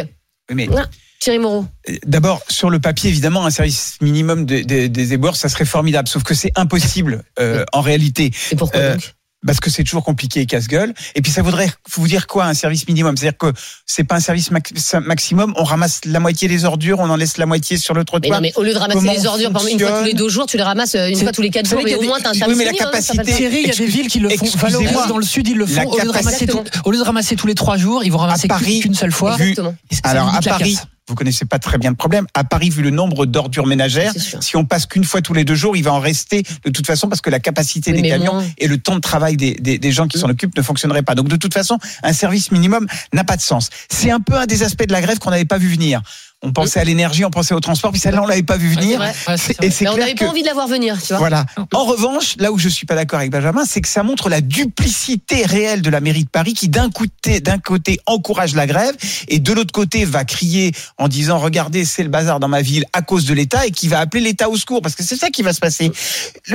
Oui, 0.50 0.54
mais 0.56 0.68
Ah, 0.76 0.86
Thierry 1.20 1.38
Moreau. 1.38 1.66
euh, 1.88 1.96
d'abord, 2.06 2.40
sur 2.48 2.70
le 2.70 2.80
papier, 2.80 3.10
évidemment, 3.10 3.44
un 3.44 3.50
service 3.50 3.96
minimum 4.00 4.46
de- 4.46 4.62
de- 4.62 4.86
des 4.86 5.12
éboueurs, 5.12 5.36
ça 5.36 5.48
serait 5.50 5.66
formidable. 5.66 6.08
Sauf 6.08 6.22
que 6.22 6.34
c'est 6.34 6.50
impossible 6.56 7.24
euh, 7.38 7.64
en 7.72 7.82
réalité. 7.82 8.30
Et 8.50 8.56
pourquoi 8.56 8.80
Euh, 8.80 8.92
donc? 8.94 9.14
Parce 9.46 9.60
que 9.60 9.70
c'est 9.70 9.84
toujours 9.84 10.04
compliqué 10.04 10.40
et 10.40 10.46
casse-gueule. 10.46 10.92
Et 11.14 11.22
puis 11.22 11.32
ça 11.32 11.42
voudrait 11.42 11.70
vous 11.94 12.06
dire 12.06 12.26
quoi 12.26 12.44
un 12.46 12.54
service 12.54 12.86
minimum? 12.86 13.16
C'est-à-dire 13.16 13.38
que 13.38 13.52
c'est 13.86 14.04
pas 14.04 14.16
un 14.16 14.20
service 14.20 14.50
max- 14.50 14.94
maximum. 15.02 15.54
On 15.56 15.64
ramasse 15.64 16.00
la 16.04 16.20
moitié 16.20 16.46
des 16.48 16.64
ordures, 16.64 16.98
on 17.00 17.08
en 17.10 17.16
laisse 17.16 17.38
la 17.38 17.46
moitié 17.46 17.76
sur 17.76 17.94
le 17.94 18.00
mais 18.00 18.04
trottoir. 18.04 18.40
non, 18.40 18.42
mais 18.42 18.52
au 18.56 18.62
lieu 18.62 18.72
de 18.74 18.78
ramasser 18.78 18.98
comment 19.00 19.12
les 19.12 19.26
ordures 19.26 19.50
par 19.52 19.62
exemple, 19.66 19.82
une 19.82 19.88
fois 19.88 19.98
tous 20.00 20.04
les 20.04 20.14
deux 20.14 20.28
jours, 20.28 20.46
tu 20.46 20.56
les 20.56 20.62
ramasses 20.62 20.94
euh, 20.94 21.08
une 21.08 21.16
fois 21.16 21.32
tous 21.32 21.42
les 21.42 21.50
quatre 21.50 21.68
jours, 21.68 21.80
mais 21.84 21.94
au 21.94 22.02
moins 22.02 22.18
t'as 22.20 22.30
un 22.30 22.32
oui, 22.32 22.38
service 22.38 22.56
mais 22.58 22.64
la 22.64 22.70
minimum, 22.72 22.90
capacité-. 22.92 23.34
Thierry, 23.34 23.60
il 23.62 23.68
y 23.68 23.70
a 23.70 23.74
des 23.74 23.86
villes 23.86 24.08
qui 24.08 24.18
le 24.20 24.28
font. 24.30 24.46
Valoris 24.56 24.88
dans 25.08 25.18
le 25.18 25.24
sud, 25.24 25.48
ils 25.48 25.56
le 25.56 25.66
font. 25.66 25.84
Au 25.84 25.98
lieu, 25.98 26.04
de 26.04 26.10
ramasser 26.10 26.46
tout- 26.46 26.62
au 26.84 26.90
lieu 26.90 26.98
de 26.98 27.02
ramasser 27.02 27.36
tous 27.36 27.46
les 27.46 27.54
trois 27.54 27.76
jours, 27.76 28.04
ils 28.04 28.10
vont 28.12 28.18
ramasser 28.18 28.48
qu'une 28.48 28.94
seule 28.94 29.12
fois. 29.12 29.36
vu- 29.36 29.54
Alors 30.02 30.34
à 30.34 30.40
Paris, 30.42 30.74
casse. 30.74 30.86
Vous 31.10 31.16
connaissez 31.16 31.44
pas 31.44 31.58
très 31.58 31.76
bien 31.76 31.90
le 31.90 31.96
problème. 31.96 32.26
À 32.34 32.44
Paris, 32.44 32.70
vu 32.70 32.82
le 32.82 32.90
nombre 32.90 33.26
d'ordures 33.26 33.66
ménagères, 33.66 34.12
si 34.16 34.56
on 34.56 34.64
passe 34.64 34.86
qu'une 34.86 35.04
fois 35.04 35.20
tous 35.20 35.34
les 35.34 35.44
deux 35.44 35.56
jours, 35.56 35.76
il 35.76 35.82
va 35.82 35.92
en 35.92 35.98
rester 35.98 36.44
de 36.64 36.70
toute 36.70 36.86
façon 36.86 37.08
parce 37.08 37.20
que 37.20 37.30
la 37.30 37.40
capacité 37.40 37.90
Oui, 37.92 38.00
des 38.02 38.08
camions 38.08 38.42
et 38.58 38.68
le 38.68 38.78
temps 38.78 38.94
de 38.94 39.00
travail 39.00 39.36
des, 39.36 39.54
des, 39.54 39.78
des 39.78 39.92
gens 39.92 40.06
qui 40.06 40.18
s'en 40.18 40.28
occupent 40.28 40.56
ne 40.56 40.62
fonctionnerait 40.62 41.02
pas. 41.02 41.16
Donc 41.16 41.28
de 41.28 41.36
toute 41.36 41.52
façon, 41.52 41.78
un 42.04 42.12
service 42.12 42.52
minimum 42.52 42.86
n'a 43.12 43.24
pas 43.24 43.36
de 43.36 43.42
sens. 43.42 43.70
C'est 43.90 44.10
un 44.10 44.20
peu 44.20 44.34
un 44.34 44.46
des 44.46 44.62
aspects 44.62 44.86
de 44.86 44.92
la 44.92 45.00
grève 45.00 45.18
qu'on 45.18 45.30
n'avait 45.30 45.44
pas 45.44 45.58
vu 45.58 45.68
venir. 45.68 46.00
On 46.42 46.52
pensait 46.52 46.80
à 46.80 46.84
l'énergie, 46.84 47.22
on 47.26 47.30
pensait 47.30 47.52
au 47.52 47.60
transport, 47.60 47.90
puis 47.92 48.00
celle-là 48.00 48.22
on 48.22 48.26
l'avait 48.26 48.42
pas 48.42 48.56
vu 48.56 48.68
venir. 48.68 48.98
Ouais. 48.98 49.34
Et 49.60 49.70
c'est 49.70 49.86
on 49.88 49.96
n'avait 49.98 50.14
que 50.14 50.24
pas 50.24 50.30
envie 50.30 50.40
de 50.40 50.46
la 50.46 50.54
voir 50.54 50.68
venir, 50.68 50.98
tu 51.00 51.08
vois. 51.08 51.18
voilà. 51.18 51.44
En 51.74 51.84
revanche, 51.84 52.36
là 52.38 52.50
où 52.50 52.58
je 52.58 52.68
suis 52.68 52.86
pas 52.86 52.94
d'accord 52.94 53.18
avec 53.18 53.30
Benjamin, 53.30 53.64
c'est 53.66 53.82
que 53.82 53.88
ça 53.88 54.02
montre 54.02 54.30
la 54.30 54.40
duplicité 54.40 55.44
réelle 55.44 55.82
de 55.82 55.90
la 55.90 56.00
mairie 56.00 56.24
de 56.24 56.30
Paris 56.30 56.54
qui 56.54 56.68
d'un 56.70 56.90
côté, 56.90 57.40
d'un 57.40 57.58
côté 57.58 58.00
encourage 58.06 58.54
la 58.54 58.66
grève 58.66 58.96
et 59.28 59.38
de 59.38 59.52
l'autre 59.52 59.72
côté 59.72 60.06
va 60.06 60.24
crier 60.24 60.72
en 60.96 61.08
disant 61.08 61.38
regardez 61.38 61.84
c'est 61.84 62.02
le 62.02 62.08
bazar 62.08 62.40
dans 62.40 62.48
ma 62.48 62.62
ville 62.62 62.86
à 62.94 63.02
cause 63.02 63.26
de 63.26 63.34
l'État 63.34 63.66
et 63.66 63.70
qui 63.70 63.88
va 63.88 64.00
appeler 64.00 64.22
l'État 64.22 64.48
au 64.48 64.56
secours 64.56 64.80
parce 64.80 64.94
que 64.94 65.02
c'est 65.02 65.16
ça 65.16 65.28
qui 65.28 65.42
va 65.42 65.52
se 65.52 65.60
passer. 65.60 65.92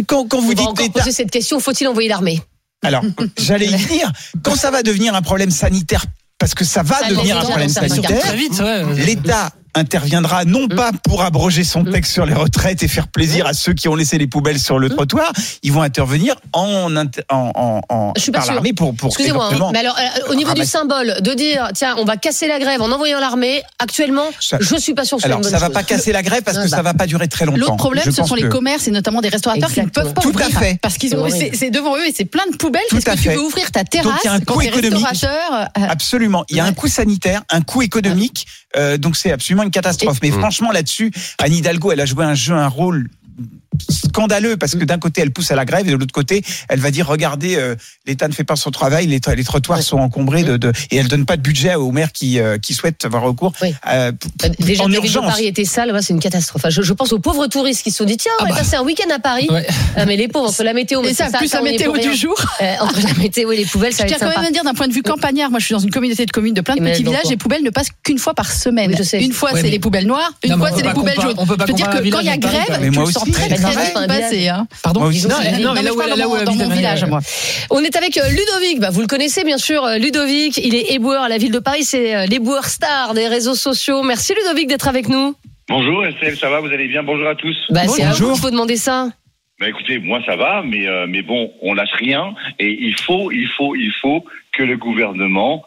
Quand, 0.08 0.28
quand 0.28 0.38
On 0.38 0.42
vous 0.42 0.48
va 0.50 0.54
dites 0.56 0.80
l'État, 0.80 1.00
poser 1.02 1.12
cette 1.12 1.32
question, 1.32 1.60
faut-il 1.60 1.88
envoyer 1.88 2.10
l'armée? 2.10 2.42
Alors 2.84 3.04
j'allais 3.38 3.68
y 3.68 3.76
venir. 3.76 4.12
Quand 4.44 4.56
ça 4.56 4.72
va 4.72 4.82
devenir 4.82 5.14
un 5.14 5.22
problème 5.22 5.52
sanitaire 5.52 6.06
parce 6.40 6.56
que 6.56 6.66
ça 6.66 6.82
va 6.82 7.00
Ça 7.00 7.10
devenir 7.10 7.38
un 7.38 7.44
problème 7.44 7.70
sanitaire. 7.70 8.34
L'État 8.96 9.52
interviendra 9.76 10.46
non 10.46 10.66
Mm. 10.66 10.76
pas 10.76 10.92
pour 11.04 11.22
abroger 11.24 11.64
son 11.64 11.84
texte 11.84 12.12
sur 12.14 12.26
les 12.26 12.34
retraites 12.34 12.82
et 12.82 12.88
faire 12.88 13.08
plaisir 13.08 13.46
à 13.46 13.54
ceux 13.54 13.74
qui 13.74 13.88
ont 13.88 13.96
laissé 13.96 14.18
les 14.18 14.28
poubelles 14.28 14.60
sur 14.60 14.80
le 14.80 14.90
trottoir, 14.90 15.32
ils 15.64 15.72
vont 15.72 15.82
intervenir 15.82 16.36
en, 16.54 16.96
en, 16.96 17.52
en, 17.56 17.82
en 17.90 18.14
Je 18.16 18.22
suis 18.22 18.32
pas 18.32 18.40
par 18.40 18.54
l'armée 18.56 18.74
pour 18.74 18.96
pour 18.96 19.10
Excusez-moi, 19.10 19.50
hein, 19.54 19.70
mais 19.74 19.80
alors 19.80 19.98
euh, 20.00 20.32
au 20.32 20.36
niveau 20.36 20.54
du 20.54 20.62
ramasser- 20.62 20.72
symbole, 20.72 21.22
de 21.22 21.34
dire 21.34 21.70
tiens, 21.76 21.96
on 21.98 22.06
va 22.06 22.18
casser 22.18 22.48
la 22.48 22.58
grève 22.60 22.82
en 22.82 22.92
envoyant 22.92 23.20
l'armée, 23.20 23.62
actuellement, 23.80 24.26
Ça- 24.40 24.58
je 24.60 24.76
suis 24.78 24.94
pas 24.94 25.06
sûr 25.06 25.18
que 25.18 25.24
ce 25.24 25.28
soit 25.28 25.36
Alors 25.36 25.40
une 25.40 25.44
bonne 25.44 25.52
ça 25.52 25.60
va 25.60 25.66
chose. 25.68 25.74
pas 25.74 25.84
casser 25.84 26.12
la 26.12 26.24
grève 26.24 26.42
parce 26.44 26.58
Ah, 26.58 26.64
que 26.66 26.70
bah. 26.70 26.78
ça 26.78 26.82
va 26.82 26.94
pas 26.94 27.06
durer 27.08 27.28
très 27.28 27.46
longtemps. 27.46 27.58
L'autre 27.60 27.76
problème, 27.78 28.04
Je 28.06 28.12
ce 28.12 28.24
sont 28.24 28.36
les 28.36 28.48
commerces 28.50 28.88
et 28.88 28.92
notamment 28.92 29.22
des 29.22 29.30
restaurateurs 29.30 29.72
qui 29.72 29.82
ne 29.82 29.88
peuvent 29.90 30.14
pas 30.14 30.22
Tout 30.22 30.34
à 30.40 30.50
fait. 30.60 30.80
parce 30.82 30.98
qu'ils 30.98 31.10
C'est 31.10 31.16
ont 31.18 31.30
c'est 31.30 31.52
c'est 31.54 31.70
devant 31.70 31.96
eux 31.98 32.06
et 32.08 32.14
c'est 32.16 32.26
plein 32.26 32.46
de 32.52 32.56
poubelles. 32.58 32.82
Tout 32.90 32.98
Est-ce 32.98 33.10
à 33.10 33.16
que 33.16 33.22
tu 33.22 33.30
peux 33.30 33.40
ouvrir 33.40 33.72
ta 33.72 33.84
terrasse 33.84 34.22
il 34.24 34.28
y 34.28 34.30
a 34.30 34.34
un 34.34 34.40
coût 34.40 34.62
économique. 34.62 35.06
restaurateur 35.06 35.54
euh, 35.78 35.82
Absolument. 35.90 36.46
Il 36.50 36.58
y 36.58 36.60
a 36.60 36.66
un 36.66 36.74
coût 36.74 36.88
sanitaire, 36.88 37.42
un 37.50 37.62
coût 37.62 37.82
économique, 37.82 38.46
euh, 38.78 38.98
donc 38.98 39.16
c'est 39.18 39.32
absolument 39.32 39.65
une 39.66 39.72
catastrophe. 39.72 40.20
Mais 40.22 40.30
Mm. 40.32 40.40
franchement, 40.40 40.72
là-dessus, 40.72 41.12
Anne 41.40 41.54
Hidalgo, 41.54 41.92
elle 41.92 42.02
a 42.02 42.06
joué 42.06 42.24
un 42.26 42.36
jeu, 42.36 42.54
un 42.56 42.68
rôle 42.68 43.10
scandaleux 44.16 44.56
parce 44.56 44.76
que 44.76 44.86
d'un 44.86 44.98
côté 44.98 45.22
elle 45.22 45.32
pousse 45.32 45.52
à 45.52 45.56
la 45.56 45.66
grève 45.66 45.88
et 45.88 45.92
de 45.92 45.98
l'autre 45.98 46.14
côté 46.14 46.42
elle 46.70 46.80
va 46.80 46.90
dire 46.90 47.06
regardez 47.06 47.58
euh, 47.58 47.76
l'État 48.08 48.28
ne 48.30 48.34
fait 48.34 48.46
pas 48.46 48.56
son 48.56 48.72
travail 48.72 49.08
les, 49.08 49.20
les 49.36 49.44
trottoirs 49.44 49.80
Ouais. 49.80 49.84
sont 49.84 49.98
encombrés 49.98 50.44
de, 50.44 50.56
de 50.56 50.72
et 50.92 50.96
elle 50.98 51.08
donne 51.10 51.26
pas 51.26 51.36
de 51.36 51.42
budget 51.42 51.76
aux 51.76 51.92
maires 51.92 52.14
qui 52.14 52.40
euh, 52.40 52.58
qui 52.58 52.74
souhaitent 52.74 53.04
avoir 53.04 53.24
recours 53.24 53.52
Oui. 53.62 53.74
euh, 53.92 54.12
Euh, 54.44 54.50
Déjà, 54.60 54.84
en 54.84 54.92
urgence. 54.92 55.26
Paris 55.26 55.48
était 55.48 55.66
sale, 55.66 55.92
ouais, 55.92 56.02
c'est 56.02 56.14
une 56.14 56.20
catastrophe. 56.20 56.62
Enfin, 56.62 56.70
Je, 56.70 56.82
je 56.82 56.94
pense 56.94 57.12
aux 57.12 57.20
pauvres 57.20 57.48
touristes 57.48 57.84
qui 57.84 57.92
se 57.92 57.98
sont 57.98 58.06
dit 58.06 58.16
tiens, 58.18 58.32
on 58.40 58.44
Ah 58.44 58.46
va 58.46 58.52
bah. 58.52 58.58
passer 58.60 58.76
un 58.78 58.84
week-end 58.84 59.10
à 59.14 59.20
Paris. 59.20 59.48
Ouais. 59.50 59.66
Ah, 59.98 60.06
mais 60.06 60.16
les 60.16 60.28
pauvres, 60.28 60.50
entre 60.50 60.64
la 60.64 60.74
météo, 60.74 61.02
mais 61.02 61.14
ça, 61.14 61.28
c'est 61.32 61.38
plus 61.38 61.52
la 61.54 61.62
météo 61.62 61.92
du 61.98 62.16
jour. 62.16 62.36
Euh, 62.62 62.74
entre 62.80 63.02
la 63.02 63.14
météo 63.16 63.52
et 63.52 63.58
les 63.58 63.66
poubelles, 63.66 63.94
ça 63.94 64.04
Je 64.04 64.08
tiens 64.10 64.18
quand 64.20 64.28
sympa. 64.28 64.40
même 64.40 64.50
à 64.50 64.52
dire 64.52 64.64
d'un 64.64 64.74
point 64.74 64.88
de 64.88 64.94
vue 64.94 65.02
campagnard, 65.04 65.50
moi 65.52 65.60
je 65.60 65.66
suis 65.66 65.74
dans 65.74 65.80
une 65.80 65.90
communauté 65.92 66.26
de 66.26 66.32
communes 66.32 66.54
de 66.54 66.62
plein 66.62 66.76
de 66.76 66.86
Et 66.86 66.92
petits 66.92 67.04
villages, 67.04 67.26
les 67.30 67.36
poubelles 67.38 67.64
ne 67.64 67.70
passent 67.70 67.90
qu'une 68.04 68.18
fois 68.18 68.34
par 68.34 68.50
semaine. 68.52 68.92
Oui, 68.92 68.96
je 68.98 69.04
sais. 69.04 69.22
Une 69.22 69.34
fois 69.34 69.52
c'est 69.54 69.64
les 69.70 69.80
poubelles 69.80 70.06
noires, 70.08 70.32
une 70.44 70.58
fois 70.58 70.70
c'est 70.76 70.84
les 70.84 70.94
poubelles 70.94 71.20
jaunes. 71.20 71.34
on 71.38 71.46
peut 71.46 71.58
pas 71.58 71.66
Je 71.66 71.72
veux 71.72 71.78
dire 71.78 71.90
que 71.90 72.10
quand 72.10 72.20
il 72.20 72.28
y 72.28 72.30
a 72.30 72.38
grève, 72.38 72.80
tu 72.92 73.12
sens 73.12 73.30
très 73.32 73.50
quand 74.08 74.14
vite 74.14 74.22
même. 74.22 74.32
passer. 74.32 74.48
hein. 74.50 74.68
Pardon 74.84 75.00
Moi 75.02 75.10
aussi. 75.10 75.28
Non, 75.28 75.36
Non, 75.36 75.60
non, 75.68 75.74
mais 75.74 75.82
là 75.84 75.94
où 75.94 76.02
je 76.02 76.08
là 76.08 76.16
parle 76.16 76.28
où 76.28 76.34
dans 76.34 76.38
elle 76.38 76.46
dans 76.46 76.52
habite, 76.52 76.60
mon 76.60 76.66
Emmanuel. 76.66 76.78
village, 76.78 77.06
moi. 77.06 77.20
On 77.70 77.84
est 77.84 77.96
avec 77.96 78.18
euh, 78.18 78.30
Ludovic. 78.30 78.80
Bah, 78.80 78.90
vous 78.92 79.02
le 79.02 79.08
connaissez 79.08 79.44
bien 79.44 79.58
sûr, 79.58 79.84
euh, 79.86 79.98
Ludovic. 79.98 80.58
Il 80.58 80.76
est 80.76 80.94
éboueur 80.94 81.24
à 81.24 81.30
la 81.30 81.38
ville 81.38 81.52
de 81.52 81.60
Paris. 81.60 81.84
C'est 81.84 82.16
euh, 82.16 82.26
l'éboueur 82.26 82.66
star 82.66 83.14
des 83.14 83.28
réseaux 83.28 83.56
sociaux. 83.56 84.04
Merci 84.04 84.34
Ludovic 84.36 84.68
d'être 84.68 84.88
avec 84.88 85.10
nous. 85.10 85.36
Bonjour 85.68 86.06
Estelle, 86.06 86.38
ça 86.38 86.50
va, 86.50 86.60
vous 86.60 86.68
allez 86.68 86.88
bien? 86.88 87.02
Bonjour 87.04 87.28
à 87.28 87.34
tous. 87.36 87.56
Bah, 87.72 87.88
c'est 87.88 88.04
à 88.04 88.06
vous 88.08 88.12
Bonjour. 88.12 88.34
qu'il 88.34 88.42
faut 88.42 88.52
demander 88.52 88.78
ça. 88.78 89.10
Bah 89.60 89.70
écoutez, 89.70 90.00
moi 90.00 90.20
ça 90.26 90.36
va, 90.36 90.62
mais 90.66 90.86
euh, 90.86 91.06
mais 91.08 91.22
bon, 91.22 91.50
on 91.62 91.74
lâche 91.74 91.94
rien 91.98 92.36
et 92.60 92.68
il 92.70 92.94
faut, 93.00 93.32
il 93.32 93.48
faut, 93.58 93.74
il 93.74 93.92
faut 94.02 94.26
que 94.52 94.64
le 94.64 94.76
gouvernement 94.78 95.64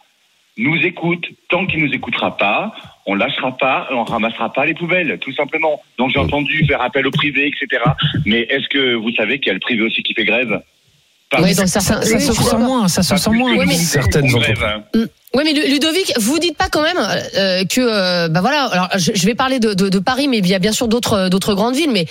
nous 0.58 0.76
écoute. 0.84 1.24
Tant 1.48 1.66
qu'il 1.66 1.82
nous 1.84 1.92
écoutera 1.94 2.36
pas, 2.36 2.72
on 3.08 3.14
lâchera 3.14 3.56
pas, 3.56 3.88
on 3.90 4.04
ramassera 4.04 4.52
pas 4.52 4.66
les 4.66 4.74
poubelles, 4.74 5.18
tout 5.18 5.32
simplement. 5.32 5.80
Donc 5.96 6.10
j'ai 6.10 6.18
entendu 6.18 6.64
faire 6.66 6.82
appel 6.82 7.06
au 7.06 7.10
privé, 7.10 7.46
etc. 7.48 7.82
Mais 8.26 8.40
est-ce 8.42 8.68
que 8.68 8.94
vous 8.94 9.10
savez 9.12 9.38
qu'il 9.38 9.48
y 9.48 9.50
a 9.50 9.54
le 9.54 9.60
privé 9.60 9.82
aussi 9.82 10.02
qui 10.02 10.12
fait 10.12 10.24
grève? 10.24 10.62
Ça, 12.00 12.20
se 12.20 12.32
ressent 12.38 12.58
moins, 12.58 12.88
ça 12.88 13.02
se 13.02 13.12
ressent 13.14 13.32
moins. 13.32 13.52
Ouais, 13.58 13.66
mais- 13.66 13.74
Certaines 13.84 14.30
entreprises. 14.38 14.64
Oui, 15.34 15.42
mais 15.44 15.52
Lu- 15.52 15.68
Ludovic, 15.72 16.12
vous 16.18 16.38
dites 16.38 16.56
pas 16.56 16.68
quand 16.70 16.82
même 16.82 16.96
euh, 17.36 17.64
que, 17.66 17.80
euh, 17.82 18.28
bah 18.28 18.40
voilà, 18.40 18.64
alors 18.64 18.88
je, 18.96 19.12
je 19.14 19.26
vais 19.26 19.34
parler 19.34 19.58
de, 19.60 19.74
de, 19.74 19.88
de 19.90 19.98
Paris, 19.98 20.26
mais 20.26 20.38
il 20.38 20.46
y 20.48 20.54
a 20.54 20.58
bien 20.58 20.72
sûr 20.72 20.88
d'autres 20.88 21.28
d'autres 21.28 21.52
grandes 21.54 21.76
villes, 21.76 21.90
mais 21.92 22.06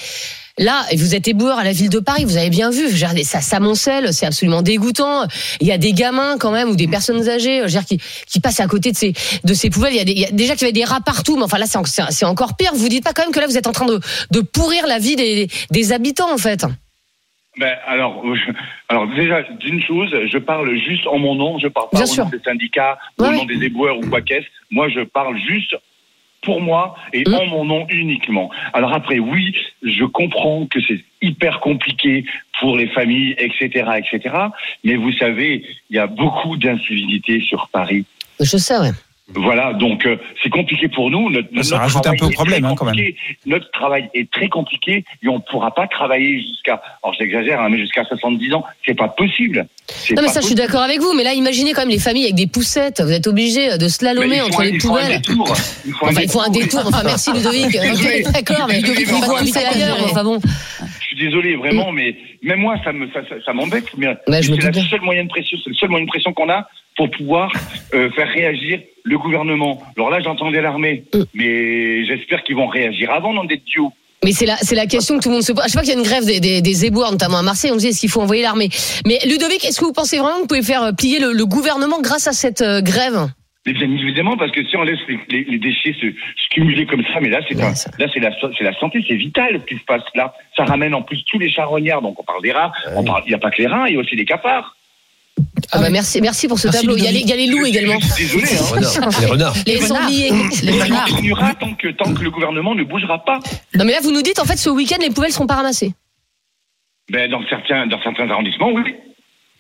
là, 0.60 0.86
vous 0.96 1.16
êtes 1.16 1.28
éboueur 1.28 1.58
à 1.58 1.64
la 1.64 1.72
ville 1.72 1.90
de 1.90 1.98
Paris, 2.00 2.25
vous 2.25 2.38
avez 2.38 2.52
bien 2.52 2.69
vu, 2.69 2.84
je 2.96 3.06
veux 3.06 3.14
dire, 3.14 3.25
ça 3.25 3.42
s'amoncelle, 3.42 4.14
c'est 4.14 4.28
absolument 4.28 4.62
dégoûtant. 4.62 5.25
Il 5.62 5.68
y 5.68 5.72
a 5.72 5.80
des 5.80 5.94
gamins 5.94 6.38
quand 6.40 6.52
même 6.52 6.70
ou 6.70 6.75
des 6.75 6.88
personnes 6.88 7.28
âgées, 7.28 7.58
je 7.60 7.63
veux 7.63 7.70
dire, 7.70 7.86
qui, 7.86 8.00
qui 8.28 8.40
passent 8.40 8.60
à 8.60 8.68
côté 8.68 8.92
de 8.92 8.98
ces 8.98 9.13
de 9.44 9.54
ces 9.56 9.72
poubelles. 9.72 9.94
Il 9.94 9.98
y 9.98 10.02
a, 10.02 10.06
des, 10.06 10.12
il 10.12 10.20
y 10.20 10.25
a 10.25 10.31
déjà 10.31 10.54
qu'il 10.54 10.62
y 10.62 10.66
avait 10.66 10.74
des 10.74 10.84
rats 10.86 11.02
partout, 11.02 11.38
mais 11.38 11.44
enfin 11.44 11.58
là, 11.58 11.66
c'est 11.68 11.80
en- 11.80 11.86
c'est 11.86 12.04
c'est 12.12 12.25
encore 12.25 12.56
pire. 12.56 12.72
Vous 12.75 12.88
dites 12.88 13.04
pas 13.04 13.13
quand 13.13 13.24
même 13.24 13.31
que 13.31 13.40
là, 13.40 13.48
vous 13.48 13.58
êtes 13.58 13.68
en 13.68 13.72
train 13.72 13.88
de, 13.88 14.00
de 14.30 14.42
pourrir 14.42 14.86
la 14.86 15.00
vie 15.00 15.16
des, 15.16 15.48
des 15.72 15.92
habitants, 15.92 16.31
en 16.31 16.38
fait. 16.38 16.66
Ben, 17.57 17.75
alors, 17.88 18.24
euh, 18.25 18.36
alors 18.89 19.07
déjà, 19.07 19.42
d'une 19.59 19.81
chose, 19.81 20.13
je 20.31 20.38
parle 20.38 20.75
juste 20.77 21.07
en 21.07 21.18
mon 21.18 21.36
nom, 21.36 21.57
je 21.59 21.68
parle 21.68 21.89
pas 21.89 21.98
Bien 21.98 22.04
au 22.06 22.07
sûr. 22.07 22.24
nom 22.25 22.30
des 22.30 22.39
syndicats, 22.39 22.98
Ouais, 23.18 23.30
au 23.30 23.31
nom 23.31 23.45
des 23.45 23.63
éboueurs 23.65 23.98
ou 23.98 24.08
quoi 24.10 24.22
qu'est-ce. 24.22 24.46
Moi, 24.70 24.89
je 24.89 25.01
parle 25.01 25.38
juste 25.39 25.75
pour 26.43 26.62
moi 26.62 26.96
et 27.13 27.24
Mm. 27.27 27.34
en 27.34 27.46
mon 27.48 27.65
nom 27.65 27.88
uniquement. 27.89 28.50
Alors 28.74 28.93
après, 28.93 29.17
oui, 29.20 29.55
je 29.82 30.05
comprends 30.05 30.65
que 30.67 30.79
c'est 30.88 31.03
hyper 31.22 31.60
compliqué 31.60 32.25
pour 32.60 32.77
les 32.77 32.88
familles, 32.89 33.34
etc., 33.39 33.89
etc. 33.98 34.36
Mais 34.84 34.96
vous 34.96 35.12
savez, 35.13 35.65
il 35.89 35.96
y 35.96 36.00
a 36.00 36.08
beaucoup 36.08 36.55
d'incivilité 36.58 37.41
sur 37.41 37.70
Paris. 37.70 38.05
Je 38.39 38.58
sais, 38.58 38.77
ouais. 38.77 38.91
Voilà, 39.36 39.74
donc 39.74 40.05
euh, 40.05 40.15
c'est 40.41 40.50
compliqué 40.50 40.88
pour 40.88 41.12
nous. 41.12 41.29
Notre, 41.29 41.50
Ça 41.50 41.55
notre 41.55 41.77
rajoute 41.77 41.98
un 41.98 42.01
travail 42.15 42.19
peu 42.19 42.25
au 42.27 42.29
problème, 42.29 42.63
hein, 42.65 42.75
quand 42.77 42.86
même. 42.86 42.96
Notre 43.46 43.69
travail 43.72 44.10
est 44.13 44.31
très 44.31 44.48
compliqué 44.48 45.03
et 45.22 45.27
on 45.27 45.36
ne 45.36 45.41
pourra 45.41 45.72
pas 45.75 45.86
travailler 45.88 46.39
jusqu'à, 46.39 46.81
alors 47.03 47.13
j'exagère, 47.19 47.60
hein, 47.60 47.67
mais 47.69 47.77
jusqu'à 47.77 48.05
70 48.05 48.53
ans. 48.53 48.63
C'est 48.86 48.93
pas 48.96 49.10
possible. 49.10 49.67
Non, 50.15 50.22
mais 50.22 50.27
ça, 50.29 50.39
je 50.39 50.46
suis 50.46 50.55
possible. 50.55 50.60
d'accord 50.62 50.81
avec 50.81 51.00
vous. 51.01 51.13
Mais 51.13 51.24
là, 51.25 51.34
imaginez 51.34 51.74
quand 51.74 51.81
même 51.81 51.89
les 51.89 52.00
familles 52.00 52.24
avec 52.24 52.36
des 52.36 52.48
poussettes. 52.48 53.01
Vous 53.01 53.12
êtes 53.12 53.27
obligés 53.27 53.77
de 53.77 53.84
Mais 53.84 53.89
slalomer 53.89 54.36
il 54.38 54.39
faut 54.39 54.48
entre 54.48 54.62
un- 54.62 54.63
les 54.63 54.69
il 54.72 54.81
faut 54.81 54.96
un 54.96 55.01
poubelles. 55.01 55.17
détour. 55.22 55.53
Il 55.86 55.91
faut 55.93 56.05
un 56.05 56.10
Enfin, 56.10 56.22
il 56.24 56.29
faut 56.29 56.41
un 56.41 56.50
détour. 56.50 56.81
Enfin, 56.86 57.01
merci 57.03 57.31
Ludovic. 57.34 57.65
Ok, 58.27 58.31
D'accord, 58.34 58.65
mais 58.69 58.75
Ludovic, 58.79 59.07
faut 59.07 59.36
habiter 59.36 59.60
ailleurs. 59.65 59.98
Enfin 60.05 60.24
bon. 60.24 60.39
Je 60.39 61.05
suis 61.05 61.17
désolé, 61.17 61.55
vraiment, 61.55 61.91
mais 61.91 62.15
même 62.43 62.60
moi, 62.60 62.75
ça 62.84 62.93
me, 62.93 63.07
ça, 63.12 63.22
ça, 63.27 63.36
ça 63.46 63.53
m'embête. 63.53 63.86
Mais 63.98 64.07
me 64.07 64.41
c'est 64.41 64.69
bien. 64.72 64.84
seule 64.89 65.01
moyen 65.01 65.24
de 65.24 65.29
pression, 65.29 65.57
c'est 65.63 65.69
le 65.69 65.75
seul 65.75 65.89
moyen 65.89 66.05
de 66.05 66.10
pression 66.10 66.31
qu'on 66.34 66.50
a 66.50 66.67
pour 66.98 67.10
pouvoir 67.12 67.51
euh, 67.94 68.10
faire 68.12 68.27
réagir 68.27 68.80
le 69.04 69.18
gouvernement. 69.18 69.82
Alors 69.96 70.10
là, 70.10 70.20
j'entendais 70.20 70.62
l'armée, 70.62 71.04
Mm. 71.13 71.22
mais 71.34 72.06
j'espère 72.06 72.44
qu'ils 72.44 72.56
vont 72.56 72.68
réagir 72.68 73.12
avant 73.12 73.34
d'en 73.34 73.46
d'être 73.46 73.63
duo. 73.66 73.92
Mais 74.25 74.32
c'est 74.32 74.48
la, 74.48 74.58
c'est 74.58 74.75
la 74.75 74.88
question 74.88 75.18
que 75.18 75.24
tout 75.24 75.30
le 75.30 75.36
monde 75.36 75.44
se 75.44 75.51
pose. 75.54 75.63
Je 75.66 75.70
sais 75.70 75.77
pas 75.77 75.84
qu'il 75.84 75.94
y 75.94 75.96
a 75.96 76.00
une 76.00 76.04
grève 76.06 76.25
des, 76.25 76.39
des, 76.39 76.62
des 76.62 76.86
éboueurs, 76.86 77.12
notamment 77.12 77.38
à 77.38 77.44
Marseille. 77.44 77.70
On 77.72 77.75
se 77.75 77.82
dit, 77.82 77.88
est-ce 77.89 78.00
qu'il 78.00 78.10
faut 78.10 78.22
envoyer 78.22 78.42
l'armée? 78.42 78.70
Mais 79.06 79.20
Ludovic, 79.30 79.63
est-ce 79.63 79.80
que 79.80 79.86
vous 79.86 79.94
pensez 79.94 80.18
vraiment 80.18 80.36
que 80.38 80.42
vous 80.42 80.48
pouvez 80.48 80.63
faire 80.63 80.82
euh, 80.82 80.92
plier 80.92 81.20
le, 81.20 81.32
le 81.34 81.46
gouvernement 81.46 82.01
grâce 82.01 82.27
à 82.27 82.34
cette 82.34 82.62
euh, 82.62 82.82
grève? 82.82 83.27
Mais 83.68 83.74
bien 83.74 83.92
évidemment, 83.92 84.36
parce 84.38 84.51
que 84.51 84.66
si 84.66 84.75
on 84.77 84.84
laisse 84.84 84.98
les, 85.10 85.20
les- 85.30 85.44
les 85.44 85.60
déchets 85.60 85.94
se, 85.94 86.08
se 86.08 86.50
cumuler 86.51 86.86
comme 86.86 87.04
ça, 87.13 87.20
mais 87.22 87.30
là, 87.30 87.42
c'est 87.48 87.54
là, 87.54 87.74
c'est 87.75 88.20
la, 88.22 88.32
c'est 88.58 88.63
la 88.63 88.74
santé, 88.80 89.04
c'est 89.08 89.16
vital 89.16 89.60
ce 89.62 89.66
qui 89.75 89.77
se 89.80 89.86
passe 89.86 90.04
là. 90.16 90.34
Ça 90.56 90.63
ramène 90.63 90.94
en 90.96 91.01
plus 91.01 91.22
tous 91.30 91.38
les 91.38 91.50
charognards. 91.51 92.01
Donc 92.01 92.18
on 92.20 92.24
parle 92.24 92.42
des 92.42 92.54
rats, 92.54 92.72
on 92.96 93.04
parle, 93.04 93.24
il 93.25 93.30
n'y 93.30 93.36
a 93.36 93.39
pas 93.39 93.51
que 93.51 93.62
les 93.62 93.68
rats, 93.68 93.89
il 93.89 93.96
y 93.96 93.98
a 93.98 94.00
aussi 94.00 94.16
les 94.16 94.24
cafards. 94.25 94.76
Ah 95.72 95.79
bah 95.79 95.89
merci, 95.89 96.22
merci 96.22 96.48
pour 96.48 96.60
ce 96.60 96.67
Merci, 96.67 96.82
tableau. 96.82 96.98
Il 96.98 97.03
y, 97.03 97.08
a 97.08 97.12
les, 97.12 97.20
Ludovic. 97.20 97.27
il 97.27 97.29
y 97.29 97.34
a 97.34 97.36
les 97.36 97.48
loups 97.48 97.65
également. 97.65 98.00
Désolé. 98.17 98.46
Hein. 98.46 99.10
Les 99.20 99.25
renards. 99.27 99.53
Les 99.67 99.77
sangliers. 99.82 100.29
Les 100.63 100.77
Ça 100.79 100.86
renards. 100.86 101.06
continuera 101.10 101.53
tant 101.56 101.74
que, 101.75 101.88
tant 101.89 102.13
que 102.13 102.24
le 102.24 102.32
gouvernement 102.32 102.74
ne 102.74 102.84
bougera 102.84 103.24
pas. 103.25 103.39
Non 103.75 103.84
mais 103.86 103.91
là 103.91 104.00
vous 104.01 104.12
nous 104.12 104.22
dites 104.22 104.39
en 104.39 104.46
fait 104.46 104.58
ce 104.58 104.70
week-end 104.70 104.96
les 105.01 105.10
poubelles 105.10 105.32
seront 105.32 105.48
pas 105.48 105.56
ramassées. 105.56 105.94
Ben, 107.12 107.29
dans, 107.29 107.41
certains, 107.50 107.88
dans 107.88 108.01
certains 108.01 108.29
arrondissements, 108.29 108.72
oui. 108.72 108.96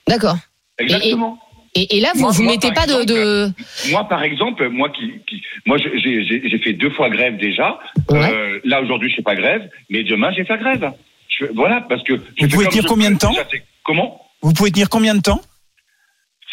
D'accord. 0.07 0.35
Exactement. 0.79 1.39
Et, 1.75 1.97
et 1.97 1.99
là 2.01 2.11
vous 2.15 2.21
Moi- 2.21 2.31
vous 2.31 2.43
moi, 2.43 2.53
mettez 2.53 2.71
pas 2.71 2.87
de, 2.87 3.03
de... 3.03 3.51
Moi, 3.91 4.03
par 4.07 4.23
exemple, 4.23 4.67
moi 4.69 4.89
qui, 4.89 5.11
qui 5.27 5.41
moi, 5.65 5.77
j'ai 5.77 5.91
j'ai- 6.01 6.49
j'ai 6.49 6.57
fait 6.59 6.73
deux 6.73 6.89
fois 6.91 7.09
grève 7.09 7.37
déjà. 7.37 7.77
Ouais. 8.09 8.31
Euh, 8.31 8.59
là 8.63 8.81
aujourd'hui, 8.81 9.09
je 9.09 9.15
fais 9.17 9.21
pas 9.21 9.35
grève, 9.35 9.69
mais 9.89 10.03
demain, 10.03 10.31
je 10.31 10.37
vais 10.37 10.45
faire 10.45 10.57
grève. 10.57 10.91
Je, 11.29 11.45
voilà, 11.53 11.81
parce 11.87 12.01
que. 12.03 12.13
je 12.15 12.45
fais 12.45 12.47
pouvez 12.47 12.67
tenir 12.67 12.85
combien 12.85 13.11
de 13.11 13.17
temps 13.17 13.33
Comment 13.83 14.19
Vous 14.41 14.53
pouvez 14.53 14.71
tenir 14.71 14.89
combien 14.89 15.13
de 15.15 15.21
temps 15.21 15.41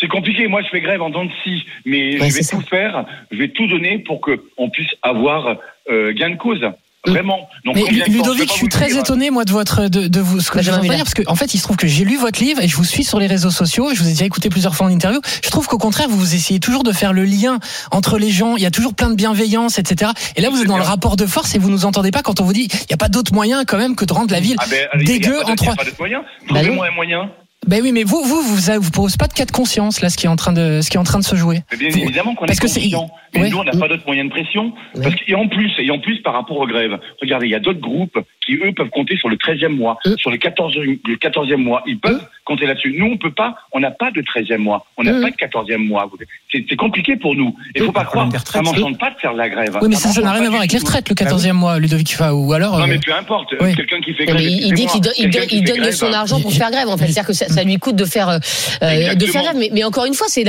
C'est 0.01 0.09
compliqué. 0.09 0.49
Moi, 0.49 0.63
je 0.63 0.69
fais 0.69 0.81
grève 0.81 1.03
en 1.03 1.11
dents 1.11 1.25
de 1.25 1.31
scie, 1.43 1.65
mais 1.85 2.21
Ouais, 2.21 2.29
je 2.31 2.35
vais 2.37 2.45
tout 2.45 2.61
faire. 2.69 3.05
Je 3.31 3.37
vais 3.39 3.49
tout 3.49 3.67
donner 3.69 3.99
pour 3.99 4.21
que 4.21 4.43
on 4.59 4.69
puisse 4.71 4.91
avoir 5.03 5.57
euh, 5.91 6.13
gain 6.13 6.31
de 6.31 6.37
cause. 6.37 6.61
Vraiment. 7.07 7.49
Donc, 7.67 7.75
Mais 7.77 7.83
de 7.83 8.11
Ludovic, 8.11 8.49
je 8.49 8.55
suis 8.55 8.69
très 8.71 8.87
dire. 8.89 9.01
étonné 9.01 9.29
moi 9.31 9.45
de 9.45 9.51
votre 9.53 9.89
de, 9.91 10.09
de 10.09 10.21
vous 10.21 10.41
ce 10.41 10.51
que 10.51 10.63
je 10.63 10.71
entends 10.71 10.81
Miller. 10.81 10.97
dire 10.97 11.05
parce 11.05 11.13
que 11.13 11.23
en 11.27 11.35
fait 11.35 11.53
il 11.53 11.59
se 11.59 11.65
trouve 11.65 11.77
que 11.77 11.87
j'ai 11.87 12.03
lu 12.03 12.17
votre 12.17 12.41
livre 12.43 12.63
et 12.63 12.67
je 12.67 12.75
vous 12.77 12.83
suis 12.85 13.05
sur 13.05 13.21
les 13.21 13.27
réseaux 13.27 13.51
sociaux 13.51 13.91
et 13.91 13.95
je 13.95 14.01
vous 14.01 14.09
ai 14.09 14.13
déjà 14.13 14.25
écouté 14.25 14.49
plusieurs 14.49 14.75
fois 14.75 14.87
en 14.87 14.89
interview. 14.91 15.21
Je 15.45 15.51
trouve 15.51 15.67
qu'au 15.67 15.77
contraire 15.77 16.09
vous 16.09 16.17
vous 16.19 16.35
essayez 16.35 16.61
toujours 16.61 16.83
de 16.83 16.93
faire 16.93 17.13
le 17.13 17.25
lien 17.25 17.59
entre 17.91 18.17
les 18.19 18.31
gens. 18.31 18.57
Il 18.57 18.63
y 18.63 18.67
a 18.67 18.71
toujours 18.71 18.95
plein 18.95 19.11
de 19.11 19.17
bienveillance, 19.17 19.79
etc. 19.79 20.13
Et 20.37 20.41
là 20.41 20.49
vous 20.49 20.63
êtes 20.63 20.67
dans 20.67 20.79
le 20.79 20.83
rapport 20.83 21.17
de 21.17 21.27
force 21.27 21.55
et 21.55 21.59
vous 21.59 21.69
nous 21.69 21.85
entendez 21.85 22.11
pas 22.11 22.23
quand 22.23 22.41
on 22.41 22.45
vous 22.45 22.55
dit 22.55 22.69
il 22.73 22.91
y 22.91 22.95
a 22.95 22.97
pas 22.97 23.11
d'autre 23.11 23.35
moyen 23.35 23.67
quand 23.67 23.77
même 23.77 23.97
que 23.97 24.07
de 24.07 24.13
rendre 24.15 24.33
la 24.33 24.41
ville 24.41 24.57
Ah 24.61 24.65
ben, 24.71 24.87
allez, 24.95 25.05
il 25.05 25.11
y 25.11 25.13
a 25.13 25.19
dégueu 25.19 25.33
pas 25.41 25.45
de- 25.45 25.45
en 25.45 25.45
il 25.45 25.51
y 25.51 25.53
a 25.53 25.57
trois. 25.57 25.75
pas 25.77 25.85
d'autre 25.85 25.97
moyen. 25.99 26.21
Bah 26.49 26.55
Trouvez-moi 26.63 26.87
un 26.87 26.91
moyen. 26.95 27.31
Ben 27.67 27.81
oui, 27.83 27.93
mais 27.93 28.05
vous, 28.05 28.23
vous, 28.23 28.43
vous, 28.43 28.57
vous, 28.57 28.81
vous 28.81 28.91
posez 28.91 29.17
pas 29.17 29.27
de 29.27 29.33
cas 29.33 29.45
de 29.45 29.51
conscience 29.51 30.01
là, 30.01 30.11
ce 30.11 30.17
qui 30.17 30.27
est 30.27 30.29
en 30.29 30.37
train 30.37 30.53
de, 30.53 30.81
ce 30.83 30.91
qui 30.91 30.97
est 30.97 31.01
en 31.01 31.05
train 31.05 31.19
de 31.19 31.25
se 31.25 31.37
jouer. 31.37 31.63
Mais 31.73 31.77
bien 31.79 31.91
Vous- 31.91 31.99
évidemment 31.99 32.35
qu'on 32.35 32.47
est 32.47 32.55
que 32.59 32.67
conscient. 32.67 33.11
Mais 33.35 33.41
Ouais. 33.43 33.51
nous, 33.51 33.59
on 33.59 33.65
n'a 33.65 33.73
pas 33.73 33.89
d'autres 33.89 34.07
moyens 34.07 34.29
de 34.29 34.33
pression. 34.35 34.73
Parce 35.03 35.15
que, 35.15 35.23
et 35.31 35.35
en 35.35 35.49
plus, 35.49 35.71
et 35.79 35.91
en 35.91 35.99
plus, 35.99 36.21
par 36.23 36.35
rapport 36.35 36.59
aux 36.59 36.67
grèves, 36.67 36.99
regardez, 37.21 37.47
il 37.47 37.51
y 37.51 37.55
a 37.55 37.61
d'autres 37.61 37.81
groupes 37.81 38.19
qui, 38.45 38.55
eux, 38.57 38.73
peuvent 38.77 38.91
compter 38.91 39.17
sur 39.17 39.29
le 39.29 39.37
13e 39.37 39.75
mois, 39.77 39.99
Mm. 40.05 40.15
sur 40.19 40.31
le 40.31 40.37
14e, 40.37 40.99
le 41.07 41.17
14e 41.17 41.57
mois. 41.63 41.83
Ils 41.87 41.99
peuvent 41.99 42.23
compter 42.45 42.67
là-dessus. 42.67 42.95
Nous, 42.99 43.07
on 43.07 43.17
peut 43.17 43.33
pas, 43.33 43.57
on 43.73 43.81
n'a 43.81 43.91
pas 43.91 44.11
de 44.11 44.21
13e 44.23 44.59
mois. 44.63 44.87
On 44.97 45.03
n'a 45.03 45.13
Mm. 45.15 45.23
pas 45.23 45.31
de 45.31 45.37
14e 45.37 45.85
mois. 45.87 46.11
C'est 46.53 46.77
compliqué 46.77 47.17
pour 47.17 47.35
nous. 47.35 47.55
Il 47.75 47.83
faut 47.83 47.93
pas 47.93 48.05
croire, 48.05 48.29
ça 48.45 48.63
m'enchante 48.63 48.99
pas 48.99 49.11
de 49.11 49.17
faire 49.17 49.33
de 49.33 49.39
la 49.39 49.49
grève. 49.49 49.79
Oui, 49.83 49.89
mais 49.89 49.97
ça, 49.97 50.11
ça 50.11 50.21
n'a 50.21 50.33
rien 50.33 50.45
à 50.45 50.49
voir 50.49 50.61
avec 50.61 50.73
les 50.73 50.79
retraites, 50.79 51.09
le 51.09 51.15
14e 51.15 51.53
mois, 51.57 51.79
Ludovic 51.79 52.15
Fa, 52.15 52.35
ou 52.35 52.53
alors. 52.53 52.79
Non, 52.79 52.85
euh, 52.85 52.87
mais 52.89 52.99
peu 52.99 53.13
importe. 53.15 53.55
oui. 53.61 53.75
Quelqu'un 53.75 54.01
qui 54.01 54.15
fait 54.15 54.27
grève. 54.27 54.37
mais 54.37 54.45
il 54.45 54.73
dit 54.75 54.87
qu'il 54.87 55.01
donne, 55.01 55.87
de 55.87 55.91
son 55.91 56.07
grève, 56.07 56.21
argent 56.21 56.41
pour 56.41 56.53
faire 56.53 56.71
grève 56.71 56.89
en 56.89 56.97
fait. 56.97 57.07
C'est-à-dire 57.07 57.27
que 57.27 57.33
ça, 57.33 57.65
lui 57.65 57.79
coûte 57.79 57.97
de 57.97 58.05
faire 58.05 58.29
euh, 58.29 58.39
euh, 58.83 59.15
de 59.15 59.27
faire 59.27 59.43
grève. 59.43 59.57
Mais, 59.73 59.85
encore 59.85 60.05
une 60.05 60.15
fois, 60.15 60.27
c'est 60.29 60.45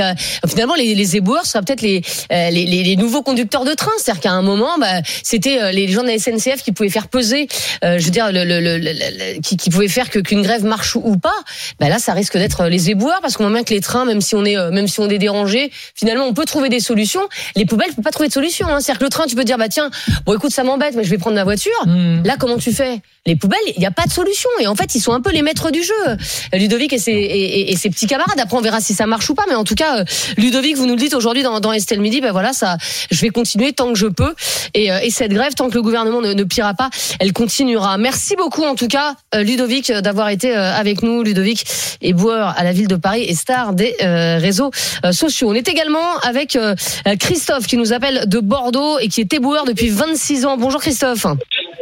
finalement 0.48 0.74
les, 0.74 1.16
éboueurs 1.16 1.44
seraient 1.46 1.64
peut-être 1.64 1.82
les, 1.82 2.02
euh, 2.32 2.50
les, 2.76 2.84
les, 2.84 2.96
nouveaux 2.96 3.22
conducteurs 3.22 3.64
de 3.64 3.74
train. 3.74 3.90
C'est-à-dire 3.98 4.20
qu'à 4.22 4.32
un 4.32 4.42
moment, 4.42 4.78
bah, 4.78 5.00
c'était 5.22 5.60
euh, 5.60 5.70
les 5.72 5.88
gens 5.88 6.02
de 6.02 6.08
la 6.08 6.18
SNCF 6.18 6.62
qui 6.62 6.72
pouvaient 6.72 6.88
faire 6.90 7.08
peser, 7.08 7.48
euh, 7.84 7.98
je 7.98 8.04
veux 8.04 8.10
dire, 8.10 8.32
le, 8.32 8.44
le, 8.44 8.60
le, 8.60 8.78
le- 8.78 8.92
le- 8.92 9.40
qui, 9.40 9.56
qui 9.56 9.70
pouvaient 9.70 9.88
faire 9.88 10.10
que 10.10 10.18
qu'une 10.18 10.42
grève 10.42 10.64
marche 10.64 10.96
ou, 10.96 11.16
pas. 11.16 11.34
Bah 11.80 11.88
là, 11.88 11.98
ça 11.98 12.12
risque 12.12 12.36
d'être 12.36 12.62
euh, 12.62 12.68
les 12.68 12.90
éboueurs 12.90 13.20
parce 13.20 13.36
qu'on 13.36 13.44
voit 13.44 13.52
bien 13.52 13.64
que 13.64 13.72
les 13.74 13.80
trains, 13.80 14.04
même 14.04 14.20
si 14.20 14.34
on 14.34 14.44
est 14.44 14.56
même 14.70 14.88
si 14.88 15.00
on 15.00 15.08
est 15.08 15.18
dérangé, 15.18 15.70
finalement, 15.94 16.24
on 16.26 16.34
peut 16.34 16.44
trouver 16.44 16.68
des 16.68 16.80
solutions. 16.80 17.22
Les 17.54 17.64
poubelles, 17.64 17.88
on 17.92 17.96
peut 17.96 18.02
pas 18.02 18.10
trouver 18.10 18.28
de 18.28 18.32
solution. 18.34 18.66
Hein. 18.68 18.80
C'est-à-dire 18.80 18.98
que 18.98 19.04
le 19.04 19.10
train, 19.10 19.26
tu 19.26 19.34
peux 19.36 19.44
dire 19.44 19.58
bah 19.58 19.68
tiens, 19.68 19.90
bon 20.24 20.34
écoute, 20.34 20.50
ça 20.52 20.64
m'embête, 20.64 20.94
mais 20.96 21.04
je 21.04 21.10
vais 21.10 21.18
prendre 21.18 21.36
ma 21.36 21.44
voiture. 21.44 21.72
hmm. 21.86 22.22
Là, 22.24 22.36
comment 22.38 22.56
tu 22.58 22.72
fais? 22.72 23.00
Les 23.26 23.36
poubelles, 23.36 23.58
il 23.76 23.80
n'y 23.80 23.86
a 23.86 23.90
pas 23.90 24.06
de 24.06 24.12
solution. 24.12 24.48
Et 24.60 24.66
en 24.66 24.74
fait, 24.74 24.94
ils 24.94 25.00
sont 25.00 25.12
un 25.12 25.20
peu 25.20 25.30
les 25.32 25.42
maîtres 25.42 25.70
du 25.70 25.82
jeu. 25.82 25.94
Ludovic 26.52 26.92
et 26.92 26.98
ses, 26.98 27.12
et, 27.12 27.76
ses 27.76 27.90
petits 27.90 28.06
camarades. 28.06 28.38
Après, 28.40 28.56
on 28.56 28.60
verra 28.60 28.80
si 28.80 28.94
ça 28.94 29.06
marche 29.06 29.28
ou 29.30 29.34
pas. 29.34 29.44
Mais 29.48 29.54
en 29.54 29.64
tout 29.64 29.74
cas, 29.74 30.00
euh, 30.00 30.04
Ludovic, 30.36 30.76
vous 30.76 30.86
nous 30.86 30.94
le 30.94 31.00
dites 31.00 31.14
aujourd'hui 31.14 31.42
dans, 31.42 31.60
dans 31.60 31.72
Estelle 31.72 32.00
Midi, 32.00 32.20
ben 32.20 32.32
voilà, 32.32 32.52
ça, 32.52 32.76
je 33.10 33.20
vais 33.20 33.30
continuer 33.30 33.72
tant 33.72 33.92
que 33.92 33.98
je 33.98 34.06
peux. 34.06 34.34
Et, 34.74 34.90
euh, 34.92 35.00
et 35.02 35.10
cette 35.10 35.32
grève, 35.32 35.54
tant 35.54 35.68
que 35.68 35.74
le 35.74 35.82
gouvernement 35.82 36.20
ne, 36.20 36.32
ne 36.32 36.44
pliera 36.44 36.74
pas, 36.74 36.90
elle 37.20 37.32
continuera. 37.32 37.98
Merci 37.98 38.36
beaucoup, 38.36 38.64
en 38.64 38.74
tout 38.74 38.88
cas, 38.88 39.14
euh, 39.34 39.42
Ludovic, 39.42 39.90
d'avoir 39.92 40.28
été 40.30 40.54
avec 40.54 41.02
nous. 41.02 41.22
Ludovic 41.22 41.64
est 42.02 42.12
boueur 42.12 42.54
à 42.56 42.64
la 42.64 42.72
ville 42.72 42.88
de 42.88 42.96
Paris 42.96 43.24
et 43.28 43.34
star 43.34 43.72
des 43.72 43.94
euh, 44.02 44.38
réseaux 44.38 44.70
sociaux. 45.12 45.50
On 45.50 45.54
est 45.54 45.68
également 45.68 46.18
avec 46.22 46.56
euh, 46.56 46.74
Christophe 47.18 47.66
qui 47.66 47.76
nous 47.76 47.92
appelle 47.92 48.28
de 48.28 48.38
Bordeaux 48.40 48.98
et 48.98 49.08
qui 49.08 49.20
est 49.20 49.32
éboueur 49.32 49.64
depuis 49.64 49.88
26 49.88 50.46
ans. 50.46 50.56
Bonjour 50.56 50.80
Christophe. 50.80 51.26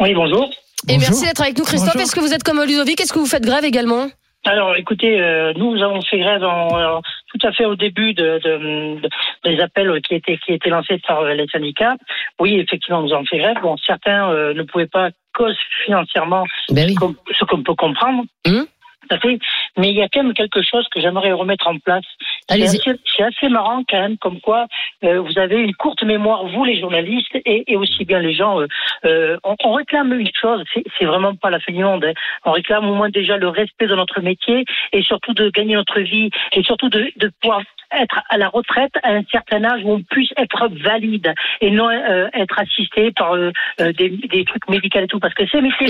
Oui, 0.01 0.15
bonjour. 0.15 0.51
Et 0.89 0.95
Bonjour. 0.95 1.09
merci 1.11 1.25
d'être 1.27 1.41
avec 1.43 1.59
nous, 1.59 1.65
Christophe. 1.65 1.97
Est-ce 1.97 2.15
que 2.15 2.21
vous 2.21 2.33
êtes 2.35 2.43
comme 2.43 2.63
Ludovic? 2.63 3.01
Est-ce 3.01 3.13
que 3.13 3.19
vous 3.19 3.27
faites 3.27 3.45
grève 3.45 3.65
également? 3.65 4.07
Alors, 4.47 4.77
écoutez, 4.77 5.19
euh, 5.19 5.55
nous 5.57 5.83
avons 5.83 6.03
fait 6.03 6.19
grève 6.19 6.45
en, 6.45 6.69
en- 6.99 7.01
tout 7.33 7.47
à 7.47 7.53
fait 7.53 7.65
au 7.65 7.77
début 7.77 8.13
de, 8.13 8.39
de- 8.45 9.01
de- 9.01 9.09
des 9.45 9.59
appels 9.61 9.91
qui 10.03 10.15
étaient 10.17 10.37
qui 10.37 10.53
étaient 10.53 10.69
lancés 10.69 11.01
par 11.07 11.21
euh, 11.21 11.33
les 11.33 11.47
syndicats. 11.47 11.95
Oui, 12.39 12.57
effectivement, 12.61 13.01
nous 13.01 13.13
avons 13.15 13.25
fait 13.25 13.39
grève. 13.39 13.57
Bon, 13.63 13.77
certains 13.87 14.31
euh, 14.31 14.53
ne 14.53 14.63
pouvaient 14.63 14.87
pas 14.87 15.09
cause 15.35 15.57
financièrement, 15.87 16.45
Ben 16.69 16.87
oui. 16.87 16.95
ce 17.39 17.45
qu'on 17.47 17.63
peut 17.63 17.75
comprendre. 17.75 18.25
Hum? 18.47 18.67
Tout 19.09 19.17
à 19.17 19.19
fait. 19.19 19.39
Mais 19.77 19.91
il 19.91 19.97
y 19.97 20.03
a 20.03 20.09
quand 20.09 20.23
même 20.23 20.33
quelque 20.33 20.63
chose 20.63 20.87
que 20.91 20.99
j'aimerais 21.01 21.33
remettre 21.33 21.67
en 21.67 21.79
place. 21.79 22.05
C'est 22.49 22.55
Allez-y. 22.55 22.81
assez, 22.89 22.99
c'est 23.17 23.23
assez 23.23 23.49
marrant 23.51 23.83
quand 23.89 24.01
même, 24.01 24.17
comme 24.19 24.41
quoi 24.41 24.63
euh, 24.63 24.67
vous 25.05 25.39
avez 25.39 25.61
une 25.61 25.75
courte 25.75 26.03
mémoire, 26.03 26.47
vous 26.47 26.65
les 26.65 26.81
journalistes, 26.81 27.37
et, 27.45 27.65
et 27.73 27.77
aussi 27.77 28.05
bien 28.05 28.21
les 28.21 28.35
gens. 28.35 28.61
euh, 28.61 28.67
euh, 29.05 29.37
on, 29.45 29.55
on 29.65 29.73
réclame 29.75 30.13
une 30.13 30.29
chose, 30.41 30.63
c'est, 30.99 31.05
vraiment 31.05 31.35
pas 31.35 31.51
la 31.51 31.61
fin 31.61 31.73
du 31.73 31.83
monde. 31.85 32.05
hein. 32.05 32.13
On 32.45 32.53
réclame 32.53 32.89
au 32.89 32.95
moins 32.95 33.11
déjà 33.11 33.37
le 33.37 33.49
respect 33.49 33.87
de 33.87 33.95
notre 33.95 34.21
métier 34.21 34.65
et 34.93 35.03
surtout 35.03 35.35
de 35.35 35.51
gagner 35.51 35.75
notre 35.75 36.01
vie 36.01 36.31
et 36.53 36.63
surtout 36.63 36.89
de, 36.89 37.11
de 37.17 37.31
pouvoir 37.41 37.63
être 38.01 38.21
à 38.29 38.39
la 38.39 38.49
retraite 38.49 38.93
à 39.03 39.13
un 39.13 39.23
certain 39.31 39.63
âge 39.65 39.83
où 39.85 39.93
on 39.93 40.03
puisse 40.03 40.33
être 40.37 40.69
valide 40.83 41.33
et 41.61 41.71
non 41.71 41.89
euh, 41.89 42.29
être 42.33 42.59
assisté 42.59 43.13
par 43.13 43.35
euh, 43.35 43.51
euh, 43.81 43.93
des, 43.93 44.09
des 44.09 44.45
trucs 44.45 44.69
médicaux 44.69 45.01
et 45.01 45.07
tout 45.07 45.21
parce 45.21 45.35
que 45.35 45.45
c'est 45.47 45.59
un 45.59 45.63
métier 45.63 45.87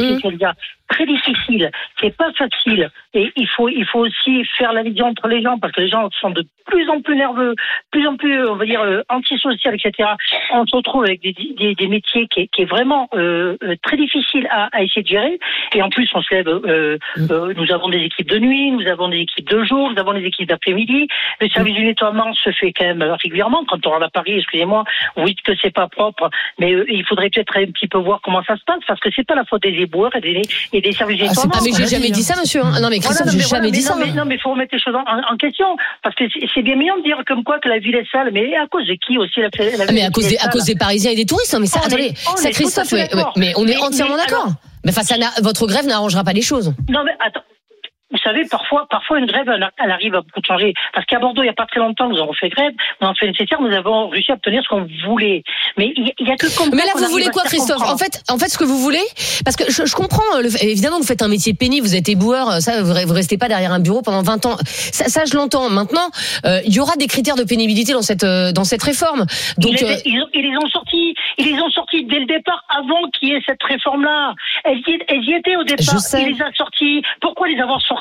Très 0.88 1.06
difficile, 1.06 1.70
qui 1.98 2.06
est 2.06 2.16
pas 2.16 2.32
facile 2.32 2.90
et 3.14 3.32
il 3.36 3.48
faut 3.48 3.68
il 3.68 3.86
faut 3.86 4.00
aussi 4.00 4.44
faire 4.58 4.72
la 4.72 4.82
liaison 4.82 5.06
entre 5.06 5.28
les 5.28 5.40
gens 5.42 5.58
parce 5.58 5.72
que 5.72 5.80
les 5.80 5.88
gens 5.88 6.08
sont 6.20 6.30
de 6.30 6.44
plus 6.66 6.88
en 6.90 7.00
plus 7.00 7.16
nerveux, 7.16 7.54
plus 7.90 8.06
en 8.06 8.16
plus 8.16 8.46
on 8.46 8.56
va 8.56 8.64
dire 8.66 8.82
euh, 8.82 9.02
antisocial 9.08 9.74
etc. 9.74 10.10
On 10.52 10.66
se 10.66 10.76
retrouve 10.76 11.04
avec 11.04 11.22
des, 11.22 11.32
des, 11.32 11.74
des 11.74 11.88
métiers 11.88 12.26
qui 12.28 12.48
qui 12.48 12.62
est 12.62 12.66
vraiment 12.66 13.08
euh, 13.14 13.56
euh, 13.62 13.76
très 13.82 13.96
difficile 13.96 14.46
à, 14.50 14.68
à 14.72 14.82
essayer 14.82 15.02
de 15.02 15.08
gérer 15.08 15.38
et 15.74 15.82
en 15.82 15.88
plus 15.88 16.08
on 16.14 16.22
se 16.22 16.34
lève 16.34 16.48
euh, 16.48 16.98
euh, 17.30 17.54
nous 17.56 17.72
avons 17.72 17.88
des 17.88 17.98
équipes 17.98 18.28
de 18.28 18.38
nuit, 18.38 18.70
nous 18.70 18.86
avons 18.86 19.08
des 19.08 19.18
équipes 19.18 19.48
de 19.48 19.64
jour, 19.64 19.90
nous 19.90 19.98
avons 19.98 20.12
des 20.12 20.24
équipes 20.24 20.48
d'après-midi. 20.48 21.08
Le 21.40 21.48
service 21.48 21.74
du 21.74 21.84
nettoiement 21.84 22.32
se 22.34 22.50
fait 22.52 22.72
quand 22.72 22.84
même 22.84 23.02
régulièrement. 23.02 23.64
Quand 23.66 23.86
on 23.86 23.90
rentre 23.90 24.04
à 24.04 24.10
Paris, 24.10 24.34
excusez-moi, 24.38 24.84
vous 25.16 25.24
dites 25.24 25.42
que 25.42 25.52
c'est 25.60 25.72
pas 25.72 25.88
propre, 25.88 26.30
mais 26.58 26.72
euh, 26.72 26.84
il 26.88 27.04
faudrait 27.04 27.30
peut-être 27.30 27.56
un 27.56 27.66
petit 27.66 27.88
peu 27.88 27.98
voir 27.98 28.20
comment 28.22 28.42
ça 28.44 28.56
se 28.56 28.64
passe, 28.64 28.80
parce 28.86 29.00
que 29.00 29.08
c'est 29.14 29.26
pas 29.26 29.34
la 29.34 29.44
faute 29.44 29.62
des 29.62 29.70
éboueurs 29.70 30.14
et 30.16 30.20
des, 30.20 30.42
et 30.74 30.80
des 30.80 30.92
services 30.92 31.20
Ah. 31.24 31.42
Ah, 31.54 31.58
mais 31.64 31.70
j'ai 31.76 31.86
jamais 31.86 32.10
dit, 32.10 32.22
ça, 32.22 32.34
monsieur. 32.38 32.62
hein. 32.64 32.80
Non, 32.80 32.88
mais 32.90 32.98
Christophe, 32.98 33.26
Voilà, 33.26 33.32
j'ai 33.32 33.38
voilà, 33.38 33.48
jamais 33.48 33.66
mais 33.70 33.70
dit 33.76 33.82
ça. 33.82 33.94
non, 33.94 34.00
mais, 34.04 34.10
hein. 34.10 34.14
non, 34.16 34.24
mais 34.26 34.34
il 34.34 34.40
faut 34.40 34.50
remettre 34.50 34.74
les 34.74 34.80
choses 34.80 34.94
en, 34.94 35.32
en 35.32 35.36
question, 35.36 35.66
parce 36.02 36.14
que 36.16 36.24
c'est- 36.54 36.62
bien 36.62 36.76
mignon 36.76 36.96
de 36.98 37.02
dire 37.04 37.16
comme 37.26 37.44
quoi 37.44 37.58
que 37.60 37.68
la 37.68 37.78
ville 37.78 37.94
est 37.94 38.06
sale, 38.10 38.30
mais 38.32 38.54
à 38.56 38.66
cause 38.66 38.86
de 38.86 38.94
qui 38.94 39.18
aussi 39.18 39.40
la, 39.40 39.48
la 39.78 39.84
Ah, 39.88 39.92
mais 39.92 40.02
à 40.04 40.10
cause 40.10 40.26
est 40.26 40.30
des, 40.30 40.38
à 40.38 40.48
cause 40.48 40.64
des 40.64 40.74
Parisiens 40.74 41.10
et 41.12 41.16
des 41.16 41.26
touristes. 41.26 41.54
hein, 41.54 41.58
Mais 41.60 41.66
ça, 41.66 41.80
On 41.80 41.82
est- 41.84 41.86
attendez, 41.86 42.14
on 42.32 42.36
ça, 42.36 42.48
est 42.48 42.52
Christophe, 42.52 42.92
mais, 42.92 43.08
on 43.56 43.66
est 43.66 43.74
Mais- 43.74 43.76
entièrement 43.78 44.16
d'accord. 44.16 44.48
Mais 44.84 44.90
enfin, 44.90 45.02
ça 45.02 45.14
votre 45.42 45.66
grève 45.66 45.86
n'arrangera 45.86 46.24
pas 46.24 46.32
les 46.32 46.42
choses. 46.42 46.72
Non, 46.90 47.00
mais 47.04 47.12
attends. 47.24 47.40
Vous 48.10 48.18
savez, 48.18 48.44
parfois, 48.48 48.86
parfois 48.90 49.18
une 49.18 49.26
grève, 49.26 49.48
elle, 49.48 49.90
arrive 49.90 50.14
à 50.14 50.20
beaucoup 50.20 50.40
changer. 50.46 50.72
Parce 50.92 51.04
qu'à 51.06 51.18
Bordeaux, 51.18 51.40
il 51.42 51.46
n'y 51.46 51.50
a 51.50 51.54
pas 51.54 51.66
très 51.66 51.80
longtemps, 51.80 52.08
nous 52.08 52.18
avons 52.18 52.32
fait 52.34 52.48
grève, 52.50 52.72
nous 53.00 53.06
avons 53.06 53.14
fait 53.16 53.26
nécessaire, 53.26 53.60
nous 53.60 53.72
avons 53.74 54.08
réussi 54.08 54.30
à 54.30 54.34
obtenir 54.34 54.62
ce 54.62 54.68
qu'on 54.68 54.86
voulait. 55.06 55.42
Mais 55.76 55.92
il 55.96 56.12
n'y 56.20 56.30
a 56.30 56.36
que 56.36 56.54
comme 56.56 56.70
Mais 56.70 56.84
là, 56.84 56.92
vous 56.96 57.06
voulez 57.06 57.28
quoi, 57.32 57.42
Christophe 57.44 57.82
En 57.82 57.96
fait, 57.96 58.22
en 58.28 58.38
fait, 58.38 58.48
ce 58.50 58.58
que 58.58 58.64
vous 58.64 58.78
voulez, 58.78 59.02
parce 59.44 59.56
que 59.56 59.64
je, 59.70 59.86
je 59.86 59.94
comprends, 59.96 60.22
le, 60.40 60.46
évidemment, 60.64 60.98
vous 60.98 61.06
faites 61.06 61.22
un 61.22 61.28
métier 61.28 61.54
pénible, 61.54 61.86
vous 61.86 61.96
êtes 61.96 62.08
éboueur, 62.08 62.50
euh, 62.50 62.60
ça, 62.60 62.82
vous, 62.82 62.92
vous 62.92 63.14
restez 63.14 63.38
pas 63.38 63.48
derrière 63.48 63.72
un 63.72 63.80
bureau 63.80 64.02
pendant 64.02 64.22
20 64.22 64.46
ans. 64.46 64.56
Ça, 64.66 65.06
ça 65.08 65.24
je 65.24 65.34
l'entends. 65.34 65.70
Maintenant, 65.70 66.08
euh, 66.44 66.60
il 66.66 66.74
y 66.74 66.80
aura 66.80 66.96
des 66.96 67.06
critères 67.06 67.36
de 67.36 67.44
pénibilité 67.44 67.94
dans 67.94 68.02
cette, 68.02 68.22
euh, 68.24 68.52
dans 68.52 68.64
cette 68.64 68.82
réforme. 68.82 69.24
Donc, 69.58 69.80
ils, 69.80 69.84
euh, 69.84 69.88
les- 69.88 70.02
ils, 70.04 70.22
ont- 70.22 70.28
ils 70.34 70.42
les 70.50 70.56
ont 70.58 70.68
sortis, 70.68 71.14
ils 71.38 71.46
les 71.46 71.60
ont 71.60 71.70
sortis 71.70 72.04
dès 72.04 72.20
le 72.20 72.26
départ, 72.26 72.62
avant 72.68 73.08
qu'il 73.18 73.30
y 73.30 73.32
ait 73.32 73.42
cette 73.46 73.62
réforme-là. 73.62 74.34
Elles, 74.64 74.78
y- 74.86 74.98
elles 75.08 75.24
y 75.24 75.32
étaient 75.34 75.56
au 75.56 75.64
départ. 75.64 75.94
Je 75.94 75.98
sais. 75.98 76.22
Il 76.22 76.34
les 76.36 76.42
a 76.42 76.52
sortis. 76.54 77.02
Pourquoi 77.20 77.48
les 77.48 77.58
avoir 77.60 77.80
sortis 77.80 77.93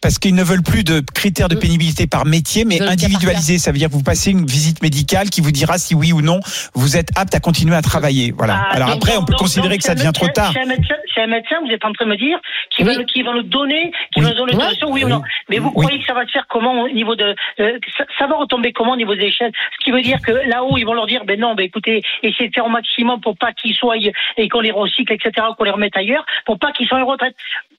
Parce 0.00 0.18
qu'ils 0.20 0.34
ne 0.36 0.44
veulent 0.44 0.62
plus 0.62 0.84
de 0.84 1.00
critères 1.12 1.48
de 1.48 1.56
pénibilité 1.56 2.06
par 2.06 2.24
métier, 2.24 2.64
mais 2.64 2.76
Ils 2.76 2.78
veulent 2.82 2.90
le 2.90 2.94
cas 2.94 3.00
par 3.02 3.04
individualisé. 3.16 3.58
Ça 3.58 3.72
veut 3.72 3.78
dire 3.78 3.88
que 3.88 3.94
vous 3.94 4.04
passez 4.04 4.30
une 4.30 4.46
visite 4.46 4.80
médicale 4.80 5.28
qui 5.28 5.40
vous 5.40 5.50
dira 5.50 5.76
si 5.76 5.94
oui 5.96 6.12
ou 6.12 6.22
non 6.22 6.38
vous 6.74 6.96
êtes 6.96 7.08
apte 7.18 7.34
à 7.34 7.40
continuer 7.40 7.74
à 7.74 7.82
travailler. 7.82 8.32
Voilà. 8.36 8.60
Ah, 8.70 8.74
Alors 8.76 8.88
donc- 8.90 8.96
après, 8.98 9.16
on 9.16 9.24
peut 9.24 9.32
donc- 9.32 9.40
considérer 9.40 9.70
donc 9.70 9.78
que 9.78 9.84
ça 9.84 9.96
devient 9.96 10.12
trop 10.14 10.28
tard. 10.28 10.52
C'est 10.52 10.60
un 10.62 10.66
médecin, 10.66 10.94
c'est 11.12 11.22
un 11.22 11.26
médecin, 11.26 11.56
vous 11.66 11.72
êtes 11.72 11.84
en 11.84 11.92
train 11.92 12.04
de 12.04 12.10
me 12.10 12.16
dire, 12.16 12.38
qui, 12.70 12.84
Oui. 12.84 12.94
va, 12.96 13.02
qui 13.04 13.22
va 13.22 13.32
nous 13.34 13.42
donner, 13.42 13.90
qui 14.14 14.20
Oui. 14.20 14.26
va 14.26 14.30
nous 14.30 14.36
donner 14.36 14.52
solution, 14.52 14.92
oui 14.92 15.04
ou 15.04 15.08
non. 15.08 15.20
Mais 15.48 15.58
vous 15.58 15.72
Oui. 15.74 15.82
croyez 15.86 15.98
que 15.98 16.06
ça 16.06 16.14
va 16.14 16.24
se 16.26 16.30
faire 16.30 16.46
comment 16.48 16.82
au 16.82 16.88
niveau 16.90 17.16
de, 17.16 17.34
euh, 17.58 17.78
ça, 17.96 18.04
ça 18.20 18.26
va 18.28 18.36
retomber 18.36 18.72
comment 18.72 18.92
au 18.92 18.96
niveau 18.96 19.16
des 19.16 19.24
échelles 19.24 19.52
Ce 19.80 19.84
qui 19.84 19.90
veut 19.90 20.02
dire 20.02 20.20
que 20.22 20.30
là-haut, 20.30 20.78
ils 20.78 20.84
vont 20.84 20.94
leur 20.94 21.06
dire, 21.08 21.24
ben 21.24 21.38
non, 21.40 21.56
ben 21.56 21.64
écoutez, 21.64 22.02
essayez 22.22 22.50
de 22.50 22.54
faire 22.54 22.66
au 22.66 22.70
maximum 22.70 23.20
pour 23.20 23.36
pas 23.36 23.52
qu'ils 23.52 23.74
soient 23.74 23.96
et 24.36 24.48
qu'on 24.48 24.60
les 24.60 24.70
recycle, 24.70 25.12
etc., 25.12 25.44
qu'on 25.56 25.64
les 25.64 25.72
remette 25.72 25.96
ailleurs, 25.96 26.24
pour 26.46 26.56
pas 26.60 26.70
qu'ils 26.70 26.86
soient 26.86 27.00
en 27.02 27.06
retraite. 27.06 27.34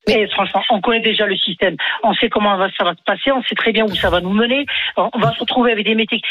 Et 0.07 0.27
franchement, 0.29 0.61
on 0.71 0.81
connaît 0.81 1.01
déjà 1.01 1.25
le 1.27 1.35
système. 1.37 1.48
On 2.03 2.13
sait 2.13 2.29
comment 2.29 2.57
ça 2.77 2.83
va 2.83 2.93
se 2.93 3.03
passer, 3.03 3.31
on 3.31 3.43
sait 3.43 3.55
très 3.55 3.71
bien 3.71 3.85
où 3.85 3.95
ça 3.95 4.09
va 4.09 4.21
nous 4.21 4.33
mener. 4.33 4.65
On 4.97 5.19
va 5.19 5.31
se 5.33 5.39
retrouver 5.39 5.71
avec 5.71 5.85
des 5.85 5.95
métiers. 5.95 6.21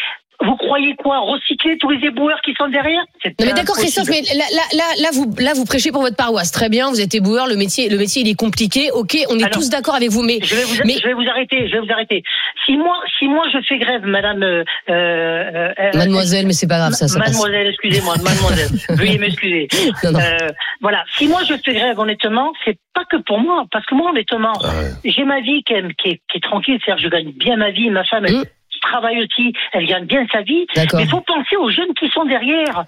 Vous 0.40 0.54
croyez 0.56 0.94
quoi 0.94 1.18
Recycler 1.18 1.76
tous 1.78 1.90
les 1.90 2.06
éboueurs 2.06 2.40
qui 2.42 2.54
sont 2.56 2.68
derrière? 2.68 3.02
Non 3.24 3.32
mais 3.40 3.52
d'accord. 3.54 3.76
Christophe, 3.76 4.08
mais 4.08 4.22
là, 4.36 4.44
là, 4.54 4.62
là, 4.76 4.84
là, 5.02 5.08
vous, 5.12 5.34
là 5.38 5.52
vous 5.54 5.64
prêchez 5.64 5.90
pour 5.90 6.00
votre 6.02 6.14
paroisse, 6.16 6.52
très 6.52 6.68
bien, 6.68 6.88
vous 6.90 7.00
êtes 7.00 7.12
éboueur, 7.14 7.48
le 7.48 7.56
métier, 7.56 7.88
le 7.88 7.98
métier 7.98 8.22
il 8.22 8.28
est 8.28 8.34
compliqué, 8.38 8.90
ok, 8.92 9.16
on 9.30 9.38
est 9.38 9.42
Alors, 9.42 9.50
tous 9.50 9.68
d'accord 9.68 9.96
avec 9.96 10.10
vous, 10.10 10.22
mais 10.22 10.38
Je 10.42 10.54
vais, 10.54 10.62
vous, 10.62 10.74
mais 10.84 10.94
je 10.94 11.06
vais 11.08 11.14
vous 11.14 11.28
arrêter, 11.28 11.66
je 11.68 11.72
vais 11.72 11.80
vous 11.80 11.92
arrêter. 11.92 12.22
Si 12.64 12.76
moi, 12.76 12.94
si 13.18 13.26
moi 13.26 13.44
je 13.52 13.58
fais 13.66 13.78
grève, 13.78 14.04
madame, 14.04 14.42
euh, 14.44 14.62
euh, 14.90 15.72
euh, 15.78 15.90
mademoiselle, 15.98 16.46
mais 16.46 16.52
c'est 16.52 16.68
pas 16.68 16.78
grave, 16.78 16.92
ça, 16.92 17.08
ça. 17.08 17.18
Mademoiselle, 17.18 17.66
excusez-moi, 17.68 18.14
mademoiselle, 18.22 18.68
veuillez 18.96 19.18
m'excuser. 19.18 19.66
Euh, 20.04 20.48
voilà, 20.80 21.04
si 21.16 21.26
moi 21.26 21.40
je 21.48 21.54
fais 21.64 21.74
grève, 21.74 21.98
honnêtement, 21.98 22.52
c'est 22.64 22.78
pas 22.94 23.04
que 23.10 23.16
pour 23.16 23.38
moi, 23.40 23.64
parce 23.72 23.84
que 23.86 23.94
moi, 23.96 24.10
honnêtement, 24.10 24.52
Ah 24.62 24.68
ouais. 24.68 25.10
j'ai 25.12 25.24
ma 25.24 25.40
vie 25.40 25.64
qui 25.64 25.72
est, 25.74 25.82
qui 26.00 26.10
est, 26.10 26.20
qui 26.30 26.38
est 26.38 26.42
tranquille, 26.42 26.78
c'est-à-dire 26.84 27.02
je 27.04 27.08
gagne 27.08 27.32
bien 27.32 27.56
ma 27.56 27.70
vie, 27.72 27.90
ma 27.90 28.04
femme, 28.04 28.24
elle 28.26 28.34
Mm. 28.38 28.44
Travaille 28.80 29.22
aussi, 29.22 29.52
elle 29.72 29.86
gagne 29.86 30.04
bien 30.04 30.26
sa 30.32 30.42
vie, 30.42 30.66
mais 30.76 30.86
il 30.98 31.08
faut 31.08 31.20
penser 31.20 31.56
aux 31.56 31.70
jeunes 31.70 31.94
qui 31.94 32.08
sont 32.08 32.24
derrière. 32.24 32.84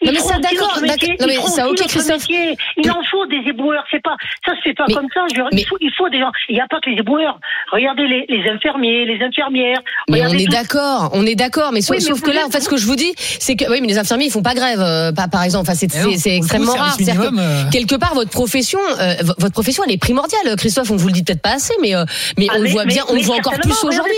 Ils 0.00 0.06
Non, 0.06 0.12
mais 0.14 0.20
ça, 0.20 0.38
d'accord, 0.38 0.68
d'accord. 0.68 0.82
métier, 0.82 1.16
Non, 1.20 1.26
mais 1.26 1.32
ils 1.34 1.36
feront 1.36 1.48
ça, 1.48 1.68
ok, 1.68 1.76
Christophe. 1.76 2.08
métier. 2.28 2.56
Il 2.78 2.90
en 2.90 3.02
faut 3.10 3.26
des 3.26 3.42
éboueurs, 3.48 3.84
c'est 3.90 4.02
pas, 4.02 4.16
ça 4.46 4.52
se 4.56 4.60
fait 4.62 4.74
pas 4.74 4.84
Mais- 4.88 4.94
comme 4.94 5.08
ça. 5.12 5.20
Je- 5.34 5.40
mais- 5.52 5.60
il, 5.62 5.66
faut, 5.66 5.76
il 5.80 5.92
faut 5.96 6.08
des 6.08 6.18
gens. 6.18 6.30
Il 6.48 6.54
n'y 6.54 6.60
a 6.60 6.66
pas 6.68 6.80
que 6.80 6.90
les 6.90 6.96
éboueurs. 6.98 7.38
Regardez 7.70 8.06
les, 8.06 8.24
les 8.28 8.48
infirmiers, 8.50 9.04
les 9.04 9.22
infirmières. 9.24 9.78
Mais 10.08 10.22
on 10.26 10.32
est 10.32 10.46
d'accord, 10.46 11.10
on 11.14 11.26
est 11.26 11.34
d'accord, 11.34 11.72
mais 11.72 11.80
sauf, 11.82 11.90
Oui, 11.96 12.02
mais 12.02 12.08
sauf 12.08 12.18
vous 12.20 12.24
que 12.26 12.30
là, 12.30 12.46
en 12.46 12.50
fait, 12.50 12.60
ce 12.60 12.68
que 12.68 12.76
je 12.76 12.86
vous 12.86 12.96
dis, 12.96 13.12
c'est 13.16 13.54
que 13.56 13.70
oui, 13.70 13.80
mais 13.80 13.88
les 13.88 13.98
infirmiers, 13.98 14.26
ils 14.26 14.30
font 14.32 14.42
pas 14.42 14.54
grève, 14.54 14.80
euh, 14.80 15.12
pas 15.12 15.28
par 15.28 15.42
exemple. 15.42 15.62
Enfin, 15.68 15.74
c'est 15.74 15.90
c'est- 15.90 16.16
c'est 16.16 16.30
coup, 16.30 16.36
extrêmement 16.36 16.72
rare. 16.74 16.94
C'est-à-dire 16.96 17.20
que 17.22 17.26
minimum, 17.30 17.38
euh, 17.66 17.70
quelque 17.70 17.96
part, 17.96 18.14
votre 18.14 18.30
profession, 18.30 18.78
euh, 19.00 19.14
vo- 19.22 19.34
votre 19.38 19.52
profession, 19.52 19.82
elle 19.86 19.92
est 19.92 19.98
primordiale. 19.98 20.56
Christophe, 20.56 20.90
on 20.90 20.96
vous 20.96 21.08
le 21.08 21.12
dit 21.12 21.22
peut-être 21.22 21.42
pas 21.42 21.54
assez, 21.54 21.74
mais 21.80 21.94
euh, 21.94 22.04
mais 22.38 22.46
Ah, 22.50 22.54
on 22.56 22.62
le 22.62 22.68
voit 22.68 22.84
mais- 22.84 22.94
bien, 22.94 23.04
on 23.08 23.14
le 23.14 23.20
voit 23.20 23.36
encore 23.36 23.58
plus 23.58 23.84
aujourd'hui. 23.84 24.16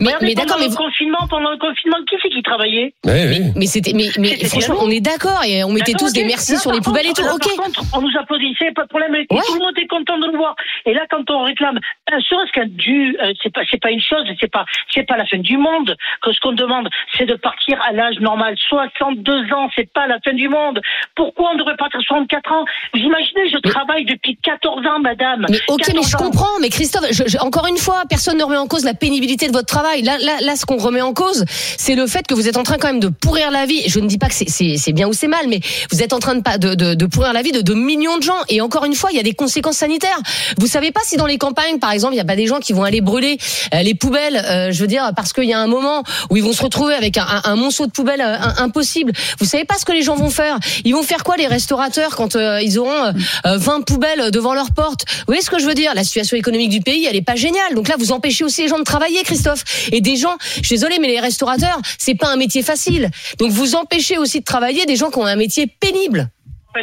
Mais 0.00 0.10
d'accord, 0.34 0.56
pendant 0.56 0.68
mais 0.68 0.74
confinement, 0.74 1.26
pendant 1.30 1.50
le 1.50 1.58
confinement, 1.58 1.96
qui 2.08 2.16
c'est 2.22 2.28
qui 2.30 2.42
travaillait? 2.42 2.92
Mais 3.04 3.66
c'était 3.66 3.92
mais 3.92 4.04
franchement, 4.46 4.76
on 4.80 4.90
est 4.90 5.00
d'accord 5.00 5.13
et 5.46 5.64
on 5.64 5.70
mettait 5.70 5.92
D'accord, 5.92 6.08
tous 6.08 6.12
des 6.12 6.24
merci 6.24 6.52
Là, 6.52 6.58
sur 6.58 6.72
les 6.72 6.80
poubelles 6.80 7.06
et 7.06 7.12
tout. 7.12 7.22
là, 7.22 7.34
Ok. 7.34 7.46
Par 7.56 7.66
contre, 7.66 7.80
on 7.94 8.00
nous 8.00 8.16
applaudissait, 8.18 8.72
pas 8.72 8.82
de 8.82 8.88
problème. 8.88 9.14
Et 9.14 9.26
Ouais. 9.30 9.40
tout 9.46 9.54
le 9.54 9.60
monde 9.60 9.78
est 9.78 9.86
content 9.86 10.18
de 10.18 10.26
nous 10.26 10.36
voir. 10.38 10.54
Et 10.86 10.94
là, 10.94 11.02
quand 11.10 11.28
on 11.30 11.44
réclame, 11.44 11.78
un 12.12 12.20
serait-ce 12.20 12.52
qu'un 12.52 12.66
dû, 12.66 13.16
euh, 13.22 13.32
c'est 13.42 13.52
pas, 13.52 13.62
c'est 13.70 13.80
pas 13.80 13.90
une 13.90 14.00
chose, 14.00 14.24
c'est 14.40 14.50
pas, 14.50 14.64
c'est 14.92 15.04
pas 15.04 15.16
la 15.16 15.26
fin 15.26 15.38
du 15.38 15.56
monde. 15.56 15.94
Que 16.22 16.32
ce 16.32 16.40
qu'on 16.40 16.52
demande, 16.52 16.88
c'est 17.16 17.26
de 17.26 17.34
partir 17.34 17.80
à 17.82 17.92
l'âge 17.92 18.18
normal. 18.20 18.54
62 18.68 19.52
ans, 19.52 19.68
c'est 19.76 19.90
pas 19.92 20.06
la 20.06 20.18
fin 20.24 20.32
du 20.34 20.48
monde. 20.48 20.80
Pourquoi 21.14 21.50
on 21.54 21.56
devrait 21.56 21.76
partir 21.76 22.00
à 22.00 22.02
64 22.02 22.52
ans? 22.52 22.64
Vous 22.94 23.00
imaginez, 23.00 23.48
je 23.48 23.58
travaille 23.58 24.04
depuis 24.04 24.36
14 24.42 24.86
ans, 24.86 25.00
madame. 25.00 25.46
Mais 25.50 25.58
ok, 25.68 25.78
mais 25.80 25.84
14 25.94 26.10
je 26.10 26.16
ans. 26.16 26.18
comprends. 26.18 26.58
Mais 26.60 26.68
Christophe, 26.68 27.06
je- 27.10 27.24
je- 27.26 27.38
encore 27.38 27.66
une 27.66 27.78
fois, 27.78 28.02
personne 28.08 28.38
ne 28.38 28.44
remet 28.44 28.56
en 28.56 28.66
cause 28.66 28.84
la 28.84 28.94
pénibilité 28.94 29.46
de 29.48 29.52
votre 29.52 29.66
travail. 29.66 30.02
Là, 30.02 30.18
là, 30.18 30.38
là, 30.40 30.56
ce 30.56 30.64
qu'on 30.66 30.76
remet 30.78 31.02
en 31.02 31.12
cause, 31.12 31.44
c'est 31.48 31.94
le 31.94 32.06
fait 32.06 32.26
que 32.26 32.34
vous 32.34 32.48
êtes 32.48 32.56
en 32.56 32.62
train 32.62 32.76
quand 32.78 32.88
même 32.88 33.00
de 33.00 33.08
pourrir 33.08 33.50
la 33.50 33.66
vie. 33.66 33.82
Je 33.88 34.00
ne 34.00 34.06
dis 34.06 34.18
pas 34.18 34.28
que 34.28 34.34
c'est- 34.34 34.48
c'est 34.48 34.76
c'est 34.76 34.92
bien 34.92 35.03
ou 35.08 35.12
c'est 35.12 35.28
mal, 35.28 35.46
mais 35.48 35.60
vous 35.90 36.02
êtes 36.02 36.12
en 36.12 36.18
train 36.18 36.34
de, 36.34 36.74
de, 36.74 37.06
pourrir 37.06 37.32
la 37.32 37.42
vie 37.42 37.52
de, 37.52 37.74
millions 37.74 38.18
de 38.18 38.22
gens. 38.22 38.38
Et 38.48 38.60
encore 38.60 38.84
une 38.84 38.94
fois, 38.94 39.10
il 39.12 39.16
y 39.16 39.20
a 39.20 39.22
des 39.22 39.34
conséquences 39.34 39.78
sanitaires. 39.78 40.20
Vous 40.58 40.66
savez 40.66 40.92
pas 40.92 41.00
si 41.04 41.16
dans 41.16 41.26
les 41.26 41.38
campagnes, 41.38 41.78
par 41.78 41.92
exemple, 41.92 42.14
il 42.14 42.18
y 42.18 42.20
a 42.20 42.24
pas 42.24 42.36
des 42.36 42.46
gens 42.46 42.60
qui 42.60 42.72
vont 42.72 42.84
aller 42.84 43.00
brûler 43.00 43.38
euh, 43.74 43.82
les 43.82 43.94
poubelles, 43.94 44.36
euh, 44.36 44.72
je 44.72 44.80
veux 44.80 44.86
dire, 44.86 45.12
parce 45.16 45.32
qu'il 45.32 45.44
y 45.44 45.52
a 45.52 45.60
un 45.60 45.66
moment 45.66 46.02
où 46.30 46.36
ils 46.36 46.42
vont 46.42 46.52
se 46.52 46.62
retrouver 46.62 46.94
avec 46.94 47.18
un, 47.18 47.56
monceau 47.56 47.86
de 47.86 47.92
poubelles 47.92 48.20
euh, 48.20 48.36
impossible. 48.58 49.12
Vous 49.38 49.46
savez 49.46 49.64
pas 49.64 49.76
ce 49.78 49.84
que 49.84 49.92
les 49.92 50.02
gens 50.02 50.16
vont 50.16 50.30
faire. 50.30 50.58
Ils 50.84 50.94
vont 50.94 51.02
faire 51.02 51.24
quoi 51.24 51.36
les 51.36 51.46
restaurateurs 51.46 52.16
quand 52.16 52.34
ils 52.34 52.78
auront 52.78 53.04
euh, 53.04 53.12
euh, 53.46 53.58
20 53.58 53.82
poubelles 53.82 54.30
devant 54.30 54.54
leur 54.54 54.72
porte 54.72 55.04
Vous 55.08 55.24
voyez 55.28 55.42
ce 55.42 55.50
que 55.50 55.58
je 55.58 55.66
veux 55.66 55.74
dire? 55.74 55.92
La 55.94 56.04
situation 56.04 56.36
économique 56.36 56.70
du 56.70 56.80
pays, 56.80 57.06
elle 57.08 57.16
est 57.16 57.22
pas 57.22 57.36
géniale. 57.36 57.74
Donc 57.74 57.88
là, 57.88 57.96
vous 57.98 58.12
empêchez 58.12 58.44
aussi 58.44 58.62
les 58.62 58.68
gens 58.68 58.78
de 58.78 58.84
travailler, 58.84 59.22
Christophe. 59.22 59.64
Et 59.92 60.00
des 60.00 60.16
gens, 60.16 60.36
je 60.56 60.66
suis 60.66 60.76
désolée, 60.76 60.98
mais 61.00 61.08
les 61.08 61.20
restaurateurs, 61.20 61.78
c'est 61.98 62.14
pas 62.14 62.28
un 62.28 62.36
métier 62.36 62.62
facile. 62.62 63.10
Donc 63.38 63.50
vous 63.50 63.74
empêchez 63.74 64.18
aussi 64.18 64.40
de 64.40 64.44
travailler 64.44 64.83
des 64.86 64.96
gens 64.96 65.10
qui 65.10 65.18
ont 65.18 65.26
un 65.26 65.36
métier 65.36 65.66
pénible. 65.66 66.28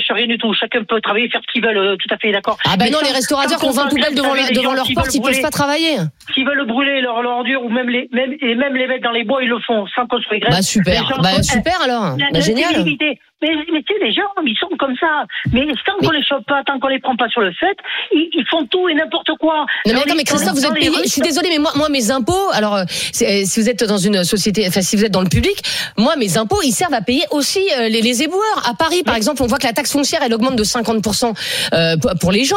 rien 0.10 0.28
du 0.28 0.38
tout. 0.38 0.54
Chacun 0.54 0.84
peut 0.84 1.02
travailler, 1.02 1.30
faire 1.30 1.42
ce 1.46 1.52
qu'ils 1.52 1.62
veulent, 1.64 1.78
euh, 1.78 1.96
tout 1.98 2.14
à 2.14 2.18
fait 2.18 2.32
d'accord. 2.32 2.58
Ah 2.66 2.78
ben 2.78 2.90
non, 2.92 3.00
les 3.04 3.12
restaurateurs 3.12 3.60
qui 3.60 3.66
ont 3.66 3.72
20 3.72 3.86
on 3.86 3.90
poubelles 3.90 4.16
devant, 4.16 4.34
devant 4.34 4.74
leur 4.74 4.88
porte, 4.94 5.14
ils 5.14 5.20
peuvent 5.20 5.32
brûler- 5.32 5.42
pas 5.42 5.50
travailler. 5.50 5.98
S'ils 6.34 6.46
veulent 6.46 6.66
brûler 6.68 7.02
leur, 7.02 7.22
leur 7.22 7.34
ordure 7.34 7.64
ou 7.64 7.70
même 7.70 7.90
les, 7.90 8.08
même, 8.12 8.34
et 8.42 8.56
même 8.56 8.76
les 8.76 8.88
mettre 8.88 9.04
dans 9.04 9.12
les 9.12 9.24
bois, 9.24 9.44
ils 9.44 9.50
le 9.50 9.60
font 9.60 9.86
sans 9.96 10.06
qu'on 10.08 10.20
soit 10.22 10.38
grève. 10.40 10.52
Bah 10.54 10.62
super, 10.62 11.08
gens 11.08 11.22
bah 11.22 11.42
super 11.44 11.82
alors, 11.82 12.04
La- 12.18 12.26
bah 12.26 12.26
la 12.34 12.40
génial. 12.40 12.86
Mais, 13.44 13.50
mais 13.74 13.82
tu 13.82 13.92
sais, 13.96 14.06
les 14.06 14.14
gens, 14.14 14.22
ils 14.46 14.56
sont 14.60 14.70
comme 14.78 14.96
ça. 15.00 15.26
Mais 15.52 15.66
tant 15.84 15.94
qu'on 16.00 16.12
les 16.12 16.24
chope 16.24 16.46
pas, 16.46 16.62
tant 16.64 16.80
qu'on 16.80 16.90
les 16.90 17.00
prend 17.00 17.16
pas 17.16 17.28
sur 17.28 17.42
le 17.42 17.52
fait, 17.54 17.76
ils, 18.14 18.30
ils 18.34 18.46
font 18.48 18.68
tout 18.68 18.88
et 18.88 18.94
n'importe 18.94 19.32
quoi. 19.40 19.66
Non 19.88 19.94
mais 19.96 20.02
attends, 20.02 20.14
mais 20.16 20.24
Christophe, 20.24 20.54
vous 20.54 20.64
êtes 20.64 20.74
payé. 20.76 20.92
Je 21.04 21.10
suis 21.10 21.22
désolée, 21.24 21.50
mais 21.50 21.58
moi, 21.58 21.72
moi, 21.76 21.90
mes 21.90 22.12
impôts. 22.12 22.50
Alors, 22.54 22.76
euh, 22.76 22.84
c'est- 22.88 23.46
si 23.46 23.60
vous 23.60 23.68
êtes 23.68 23.84
dans 23.84 23.98
une 23.98 24.24
société, 24.24 24.64
enfin, 24.68 24.82
si 24.84 24.96
vous 24.96 25.06
êtes 25.06 25.12
dans 25.12 25.24
le 25.24 25.28
public, 25.30 25.56
moi, 25.98 26.16
mes 26.18 26.38
impôts, 26.38 26.62
ils 26.64 26.72
servent 26.72 26.94
à 26.94 27.02
payer 27.02 27.24
aussi 27.32 27.68
euh, 27.80 27.90
les, 27.90 28.02
les 28.04 28.22
éboueurs. 28.22 28.62
À 28.70 28.76
Paris, 28.76 29.02
par 29.04 29.16
exemple, 29.16 29.42
on 29.42 29.48
voit 29.48 29.58
que 29.58 29.66
la 29.66 29.74
taxe 29.74 29.92
foncière, 29.92 30.22
elle 30.24 30.36
augmente 30.36 30.56
de 30.56 30.64
50% 30.64 31.34
euh, 31.74 31.96
pour- 32.20 32.32
les 32.32 32.44
gens. 32.44 32.56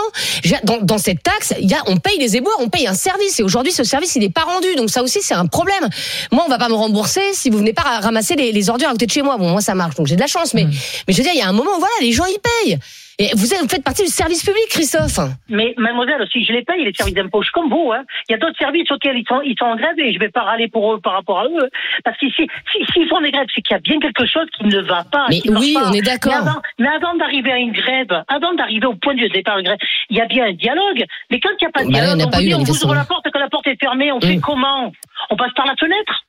Dans, 0.65 0.83
dans 0.83 0.99
cette 0.99 1.23
taxe, 1.23 1.55
y 1.61 1.73
a, 1.73 1.79
on 1.87 1.97
paye 1.97 2.19
les 2.19 2.37
éboueurs, 2.37 2.59
on 2.61 2.69
paye 2.69 2.87
un 2.87 2.93
service. 2.95 3.41
Et 3.41 3.43
aujourd'hui, 3.43 3.64
ce 3.71 3.85
service, 3.85 4.15
il 4.17 4.21
n'est 4.21 4.31
pas 4.31 4.43
rendu. 4.43 4.75
Donc 4.77 4.91
ça 4.91 5.03
aussi, 5.03 5.21
c'est 5.23 5.35
un 5.35 5.47
problème. 5.47 5.89
Moi, 6.33 6.45
on 6.47 6.51
va 6.51 6.59
pas 6.59 6.69
me 6.69 6.75
rembourser 6.75 7.23
si 7.33 7.51
vous 7.51 7.59
venez 7.59 7.73
pas 7.73 7.83
ra- 7.83 8.01
ramasser 8.01 8.35
les, 8.37 8.53
les 8.53 8.71
ordures 8.71 8.89
à 8.89 8.93
côté 8.93 9.07
de 9.07 9.11
chez 9.13 9.23
moi. 9.23 9.37
Bon, 9.37 9.51
moi, 9.51 9.61
ça 9.61 9.75
marche, 9.75 9.95
donc 9.97 10.07
j'ai 10.07 10.17
de 10.17 10.21
la 10.21 10.27
chance. 10.27 10.55
Mais, 10.55 10.65
mais 10.65 11.13
je 11.15 11.17
veux 11.19 11.23
dire, 11.25 11.33
il 11.35 11.39
y 11.39 11.43
a 11.43 11.49
un 11.49 11.53
moment, 11.53 11.79
voilà, 11.79 11.95
les 12.01 12.13
gens, 12.13 12.25
ils 12.27 12.39
payent. 12.65 12.79
Et 13.19 13.31
vous, 13.37 13.47
faites 13.47 13.85
partie 13.85 14.03
du 14.03 14.09
service 14.11 14.43
public, 14.45 14.65
Christophe. 14.71 15.21
Mais 15.49 15.75
mademoiselle, 15.77 16.27
si 16.33 16.45
je 16.45 16.53
les 16.53 16.63
paye, 16.65 16.85
les 16.85 16.93
services 16.93 17.15
d'impôt, 17.15 17.43
je 17.43 17.47
suis 17.47 17.53
comme 17.53 17.71
vous. 17.71 17.93
Hein. 17.93 18.03
Il 18.29 18.33
y 18.33 18.35
a 18.35 18.39
d'autres 18.39 18.59
services 18.59 18.91
auxquels 18.91 19.17
ils 19.17 19.25
sont, 19.29 19.41
ils 19.43 19.55
sont 19.59 19.67
en 19.67 19.77
grève 19.77 19.99
et 19.99 20.13
je 20.13 20.19
vais 20.19 20.31
pas 20.31 20.43
râler 20.43 20.69
pour 20.69 20.93
eux 20.95 21.01
par 21.01 21.13
rapport 21.13 21.39
à 21.41 21.45
eux. 21.47 21.69
Parce 22.05 22.19
que 22.19 22.27
si, 22.31 22.49
si, 22.73 22.85
s'ils 22.93 23.09
font 23.09 23.21
des 23.21 23.31
grèves, 23.31 23.47
c'est 23.55 23.63
qu'il 23.63 23.75
y 23.75 23.77
a 23.77 23.81
bien 23.81 24.01
quelque 24.01 24.27
chose 24.27 24.47
qui 24.59 24.65
ne 24.67 24.81
va 24.81 25.05
pas. 25.05 25.27
Mais 25.31 25.41
oui, 25.49 25.75
pas. 25.75 25.89
on 25.91 25.93
est 25.93 26.03
d'accord. 26.03 26.61
Mais 26.79 26.89
avant, 26.89 27.15
d'arriver 27.15 27.53
à 27.53 27.59
une 27.59 27.73
grève, 27.73 28.11
avant 28.29 28.53
d'arriver 28.55 28.87
au 28.87 28.95
point 28.97 29.15
de 29.15 29.29
départ 29.29 29.59
de 29.59 29.63
grève, 29.63 29.79
il 30.11 30.17
y 30.17 30.21
a 30.21 30.27
bien 30.27 30.47
un 30.47 30.53
dialogue. 30.53 31.05
Mais 31.31 31.39
quand 31.41 31.51
il 31.61 31.65
n'y 31.65 31.69
a 31.69 31.71
pas 31.71 31.85
de 31.85 31.93
Bah, 31.93 32.01
dialogue, 32.01 32.23
on 32.27 32.31
pas 32.31 32.39
dit, 32.39 32.55
on 32.55 32.65
vous 32.65 32.85
ouvre 32.85 32.95
la 32.95 33.05
porte, 33.05 33.27
quand 33.33 33.39
la 33.39 33.49
porte 33.49 33.67
est 33.69 33.79
fermée, 33.81 34.11
on 34.13 34.21
fait 34.21 34.37
Mm. 34.37 34.41
comment? 34.41 34.93
On 35.31 35.37
passe 35.37 35.53
par 35.55 35.67
la 35.67 35.77
fenêtre? 35.77 36.25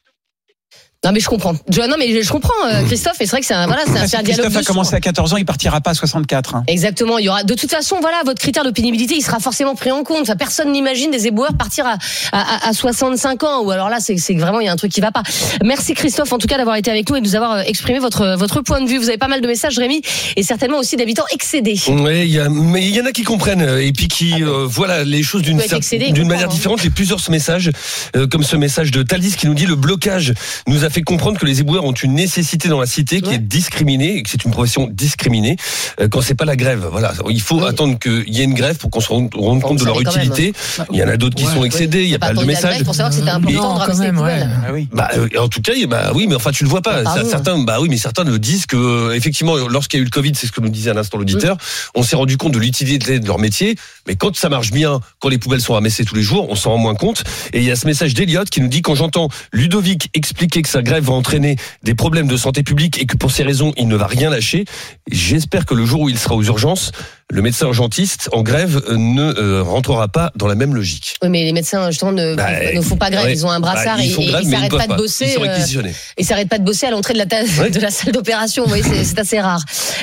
Non 1.06 1.12
mais 1.12 1.20
je 1.20 1.30
comprends. 1.30 1.56
Je, 1.70 1.82
non 1.82 1.96
mais 1.98 2.14
je, 2.14 2.22
je 2.22 2.30
comprends 2.30 2.54
euh, 2.68 2.84
Christophe. 2.86 3.22
Et 3.22 3.26
c'est 3.26 3.32
vrai 3.32 3.40
que 3.42 3.46
c'est 3.46 3.54
un 3.54 3.68
voilà, 3.68 3.84
c'est 3.86 3.98
un, 3.98 4.04
Si 4.04 4.10
c'est 4.10 4.18
un 4.18 4.24
dialogue. 4.24 4.46
Christophe 4.46 4.64
a 4.64 4.66
commencé 4.66 4.96
à 4.96 5.00
14 5.00 5.34
ans, 5.34 5.38
il 5.38 5.46
partira 5.46 5.80
pas 5.82 5.92
à 5.92 5.94
64. 5.94 6.56
hein. 6.56 6.64
Exactement. 6.68 7.18
Il 7.20 7.26
y 7.26 7.30
aura 7.30 7.44
de 7.44 7.54
toute 7.54 7.70
façon 7.72 7.98
voilà 8.02 8.22
votre 8.26 8.42
critère 8.42 8.64
de 8.64 8.72
pénibilité, 8.72 9.16
il 9.16 9.22
sera 9.22 9.40
forcément 9.40 9.76
pris 9.76 9.92
en 9.92 10.04
compte. 10.04 10.22
Enfin, 10.24 10.36
personne 10.36 10.72
n'imagine 10.72 11.12
des 11.12 11.28
éboueurs 11.28 11.54
partir 11.54 11.86
à, 11.86 11.98
à, 12.32 12.70
à 12.70 12.74
65 12.74 13.44
ans. 13.44 13.62
Ou 13.64 13.72
alors 13.72 13.90
là 13.90 13.98
c'est 14.00 14.16
vraiment 14.34 14.60
il 14.60 14.66
y 14.66 14.70
a 14.70 14.72
un 14.72 14.76
truc 14.78 14.92
qui 14.92 15.02
va 15.02 15.12
pas. 15.12 15.24
Merci 15.64 15.94
Christophe 15.94 16.34
en 16.34 16.38
tout 16.40 16.48
cas 16.48 16.58
d'avoir 16.58 16.76
été 16.76 16.90
avec 16.90 17.10
nous 17.10 17.18
et 17.18 17.22
de 17.22 17.26
nous 17.26 17.36
avoir 17.36 17.54
euh, 17.54 17.62
exprimé 17.66 18.00
votre 18.00 18.36
votre 18.38 18.62
point 18.62 18.82
de 18.82 18.88
vue. 18.90 18.98
Vous 18.98 19.10
avez 19.10 19.18
pas 19.18 19.28
mal 19.28 19.42
de 19.42 19.48
messages 19.48 19.78
Rémi 19.78 20.02
et 20.36 20.44
certainement 20.44 20.80
aussi 20.80 20.96
d'habitants 20.96 21.26
excédés. 21.32 21.80
Ouais, 21.88 22.26
il 22.28 22.34
y 22.34 22.40
a, 22.40 22.50
mais 22.50 22.82
il 22.84 22.96
y 22.96 23.02
en 23.02 23.06
a 23.06 23.12
qui 23.12 23.24
comprennent 23.24 23.62
euh, 23.62 23.86
et 23.86 23.92
puis 23.92 24.08
qui 24.08 24.44
euh, 24.44 24.66
voilà 24.68 25.04
les 25.04 25.22
choses 25.24 25.42
d'une 25.44 25.58
d'une 26.12 26.28
manière 26.28 26.46
hein. 26.48 26.52
différente. 26.52 26.82
J'ai 26.82 26.90
plusieurs 26.90 27.20
messages, 27.30 27.72
euh, 28.16 28.28
comme 28.28 28.44
ce 28.44 28.56
message 28.56 28.92
de 28.92 29.04
Taldis 29.04 29.36
qui 29.36 29.48
nous 29.48 29.54
dit 29.54 29.66
le 29.66 29.76
blocage 29.76 30.34
nous 30.68 30.84
a 30.84 30.90
fait 30.96 31.02
comprendre 31.04 31.38
que 31.38 31.46
les 31.46 31.60
éboueurs 31.60 31.84
ont 31.84 31.92
une 31.92 32.14
nécessité 32.14 32.70
dans 32.70 32.80
la 32.80 32.86
cité 32.86 33.20
qui 33.22 33.28
Ouais. 33.30 33.36
est 33.36 33.40
discriminée 33.40 34.16
et 34.18 34.24
que 34.24 34.30
c'est 34.30 34.46
une 34.46 34.52
profession 34.52 34.88
discriminée 34.90 35.58
euh, 36.00 36.08
quand 36.08 36.22
c'est 36.22 36.36
pas 36.36 36.46
la 36.46 36.56
grève. 36.56 36.88
Voilà, 36.90 37.14
il 37.30 37.42
faut 37.42 37.60
Oui. 37.60 37.68
attendre 37.68 38.00
qu'il 38.00 38.34
y 38.34 38.40
ait 38.42 38.46
une 38.46 38.54
grève 38.54 38.78
pour 38.78 38.90
qu'on 38.90 39.02
se 39.02 39.10
rende, 39.10 39.30
compte 39.30 39.78
de 39.80 39.84
leur 39.86 39.98
même, 40.00 40.08
utilité. 40.08 40.54
Il 40.92 40.98
y 40.98 41.04
en 41.04 41.08
a 41.10 41.18
d'autres 41.18 41.36
qui 41.36 41.46
Ouais, 41.46 41.54
sont 41.54 41.64
excédés. 41.66 42.04
Il 42.04 42.10
y 42.10 42.16
a 42.16 42.20
Pas 42.20 42.28
pas 42.28 42.34
mal 42.36 42.44
de 42.46 42.48
messages. 42.48 42.84
pour 42.84 42.96
savoir 42.96 43.10
que 43.12 43.18
c'était 43.18 43.30
important 43.30 43.74
Non, 43.78 43.80
de 43.80 43.86
quand 43.92 43.98
même, 43.98 44.20
ouais. 44.20 44.42
Ah 44.66 44.72
oui. 44.72 44.88
Bah, 44.94 45.10
euh, 45.18 45.28
en 45.38 45.50
tout 45.50 45.62
cas, 45.62 45.74
bah 45.90 46.12
oui, 46.16 46.28
mais 46.30 46.36
enfin, 46.36 46.52
tu 46.52 46.64
le 46.64 46.70
vois 46.70 46.82
pas. 46.82 47.04
Pardon. 47.04 47.30
certains, 47.30 47.60
bah 47.60 47.78
oui, 47.82 47.90
mais 47.90 47.98
certains 47.98 48.24
le 48.24 48.40
disent 48.40 48.66
que, 48.66 48.78
euh, 48.78 49.16
effectivement, 49.16 49.56
lorsqu'il 49.68 49.98
y 49.98 50.00
a 50.00 50.02
eu 50.02 50.06
le 50.06 50.12
Covid, 50.12 50.32
c'est 50.36 50.48
ce 50.48 50.52
que 50.54 50.62
nous 50.62 50.70
disait 50.70 50.92
à 50.92 50.94
l'instant 50.94 51.18
l'auditeur, 51.18 51.58
on 51.94 52.04
s'est 52.04 52.16
rendu 52.16 52.38
compte 52.38 52.54
de 52.54 52.60
l'utilité 52.60 53.20
de 53.20 53.28
leur 53.28 53.40
métier. 53.40 53.76
Mais 54.08 54.16
quand 54.16 54.34
ça 54.36 54.48
marche 54.50 54.72
bien, 54.72 55.02
quand 55.20 55.28
les 55.30 55.38
poubelles 55.40 55.62
sont 55.62 55.74
ramassées 55.74 56.06
tous 56.06 56.16
les 56.16 56.22
jours, 56.24 56.48
on 56.50 56.56
s'en 56.56 56.72
rend 56.72 56.78
moins 56.78 56.96
compte. 56.96 57.24
Et 57.52 57.58
il 57.60 57.66
y 57.66 57.72
a 57.72 57.76
ce 57.76 57.86
message 57.86 58.14
d'Eliott 58.14 58.50
qui 58.50 58.62
nous 58.62 58.68
dit 58.70 58.82
quand 58.82 58.96
j'entends 58.96 59.28
Ludovic 59.52 60.10
expliquer 60.14 60.62
que 60.62 60.70
sa 60.70 60.82
grève 60.86 61.04
va 61.04 61.14
entraîner 61.14 61.58
des 61.84 61.94
problèmes 61.94 62.28
de 62.28 62.38
santé 62.38 62.64
publique 62.64 63.02
et 63.02 63.06
que 63.06 63.18
pour 63.18 63.32
ces 63.32 63.44
raisons, 63.44 63.74
il 63.76 63.90
ne 63.90 63.98
va 63.98 64.08
rien 64.08 64.30
lâcher, 64.30 64.64
j'espère 65.12 65.66
que 65.66 65.74
le 65.74 65.86
jour 65.86 66.02
où 66.02 66.10
il 66.10 66.18
sera 66.18 66.36
aux 66.36 66.44
urgences, 66.44 66.94
le 67.32 67.42
médecin 67.42 67.66
urgentiste 67.66 68.30
en 68.34 68.44
grève 68.44 68.84
euh, 68.88 68.98
ne 68.98 69.34
euh, 69.40 69.64
rentrera 69.64 70.08
pas 70.08 70.32
dans 70.36 70.46
la 70.48 70.54
même 70.54 70.76
logique. 70.76 71.16
Oui, 71.24 71.30
mais 71.30 71.44
les 71.44 71.54
médecins 71.54 71.90
justement 71.90 72.12
ne, 72.12 72.36
Bah, 72.36 72.50
ne 72.74 72.82
font 72.82 72.98
pas 72.98 73.10
grève. 73.10 73.26
ouais. 73.26 73.34
Ils 73.34 73.46
ont 73.48 73.50
un 73.50 73.60
brassard 73.60 73.98
Bah, 73.98 74.04
et, 74.04 74.06
ils 74.06 74.14
font 74.14 74.22
et 74.22 74.28
grève, 74.28 74.42
ils 74.44 74.50
mais 74.50 74.56
s'arrêtent 74.56 74.70
peuvent 74.72 74.88
pas 74.88 74.94
de 74.94 74.98
bosser. 75.02 75.26
Ils 75.26 75.32
sont 75.34 75.80
euh. 75.80 75.92
Ils 76.20 76.26
s'arrêtent 76.26 76.50
pas 76.50 76.60
de 76.60 76.64
bosser 76.64 76.86
à 76.86 76.92
l'entrée 76.92 77.14
de 77.14 77.18
la, 77.20 77.26
Ouais. 77.60 77.72
de 77.72 77.80
la 77.80 77.90
salle 77.90 78.12
d'opération. 78.14 78.62
Vous 78.64 78.70
voyez, 78.70 78.84
c'est 78.84 79.18
assez 79.18 79.40
rare. 79.42 79.60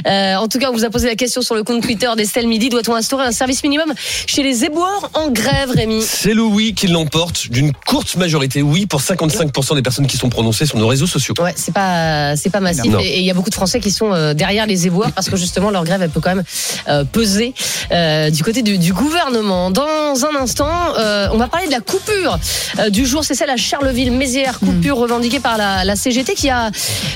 Euh, 0.06 0.34
en 0.34 0.48
tout 0.48 0.58
cas, 0.58 0.70
on 0.70 0.72
vous 0.72 0.84
a 0.84 0.90
posé 0.90 1.06
la 1.06 1.14
question 1.14 1.42
sur 1.42 1.54
le 1.54 1.62
compte 1.62 1.80
Twitter 1.82 2.08
d'Estelle 2.16 2.48
Midi. 2.48 2.70
Doit-on 2.70 2.94
instaurer 2.94 3.24
un 3.24 3.32
service 3.32 3.62
minimum 3.62 3.92
chez 4.26 4.42
les 4.42 4.64
éboueurs 4.64 5.10
en 5.14 5.30
grève, 5.30 5.70
Rémi? 5.70 6.02
C'est 6.02 6.34
le 6.34 6.42
oui 6.42 6.74
qui 6.74 6.88
l'emporte 6.88 7.48
d'une 7.50 7.72
courte 7.72 8.16
majorité. 8.16 8.62
Oui 8.62 8.86
pour 8.86 9.00
55% 9.00 9.76
des 9.76 9.82
personnes 9.82 10.08
qui 10.08 10.16
sont 10.16 10.28
prononcées 10.28 10.66
sur 10.66 10.76
nos 10.76 10.88
réseaux 10.88 11.06
sociaux. 11.06 11.34
Ouais, 11.40 11.52
c'est 11.56 11.72
pas 11.72 12.34
c'est 12.36 12.50
pas 12.50 12.60
massif 12.60 12.84
Non. 12.90 12.98
et 12.98 13.12
et 13.12 13.18
il 13.20 13.24
y 13.24 13.30
a 13.30 13.34
beaucoup 13.34 13.50
de 13.50 13.54
Français 13.54 13.78
qui 13.78 13.92
sont 13.92 14.12
euh, 14.12 14.34
derrière 14.34 14.66
les 14.66 14.86
éboueurs 14.88 15.12
parce 15.12 15.28
que 15.30 15.36
justement 15.36 15.70
leur 15.70 15.84
grève 15.84 16.02
elle 16.02 16.10
peut 16.10 16.20
quand 16.20 16.34
même 16.34 16.44
euh, 16.88 17.04
peser 17.12 17.54
euh, 17.92 18.30
du 18.30 18.42
côté 18.42 18.62
du, 18.62 18.78
du 18.78 18.92
gouvernement. 18.92 19.70
Dans 19.70 19.84
un 20.24 20.34
instant, 20.40 20.68
euh, 20.98 21.28
on 21.32 21.36
va 21.36 21.46
parler 21.48 21.66
de 21.66 21.72
la 21.72 21.80
coupure 21.80 22.38
euh, 22.78 22.90
du 22.90 23.06
jour. 23.06 23.24
C'est 23.24 23.34
celle 23.34 23.50
à 23.50 23.56
Charleville-Mézières, 23.56 24.58
coupure 24.58 24.96
revendiquée 24.96 25.40
par 25.40 25.56
la, 25.58 25.84
la 25.84 25.94
CGT 25.96 26.34
qui 26.34 26.48
a, 26.50 26.70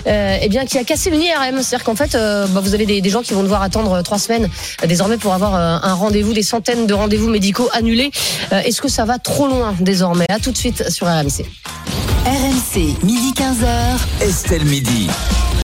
euh, 0.06 0.38
eh 0.40 0.48
bien, 0.48 0.64
qui 0.66 0.78
a 0.78 0.84
cassé 0.84 1.10
une 1.10 1.22
IRM. 1.22 1.62
C'est-à-dire 1.62 1.84
qu'en 1.84 1.96
fait, 1.96 2.14
euh, 2.14 2.46
bah, 2.48 2.60
vous 2.62 2.74
avez 2.74 2.86
des, 2.86 3.00
des 3.00 3.10
gens 3.10 3.22
qui 3.22 3.32
vont 3.34 3.42
devoir 3.42 3.62
attendre 3.62 4.00
trois 4.02 4.18
semaines 4.18 4.48
euh, 4.82 4.86
désormais 4.86 5.16
pour 5.16 5.32
avoir 5.34 5.54
euh, 5.54 5.78
un 5.82 5.94
rendez-vous, 5.94 6.32
des 6.34 6.42
centaines 6.42 6.86
de 6.86 6.94
rendez-vous 6.94 7.28
médicaux 7.28 7.68
annulés. 7.72 8.10
Euh, 8.52 8.60
Est-ce 8.60 8.80
que 8.82 8.88
ça 8.88 9.04
va 9.04 9.18
trop 9.18 9.46
loin 9.48 9.74
désormais? 9.80 10.26
À 10.28 10.38
tout 10.38 10.52
de 10.52 10.58
suite 10.58 10.90
sur 10.90 11.06
RMC. 11.06 11.44
RMC, 12.26 13.04
midi 13.04 13.32
15h. 13.36 14.24
Estelle 14.28 14.64
Midi. 14.64 15.08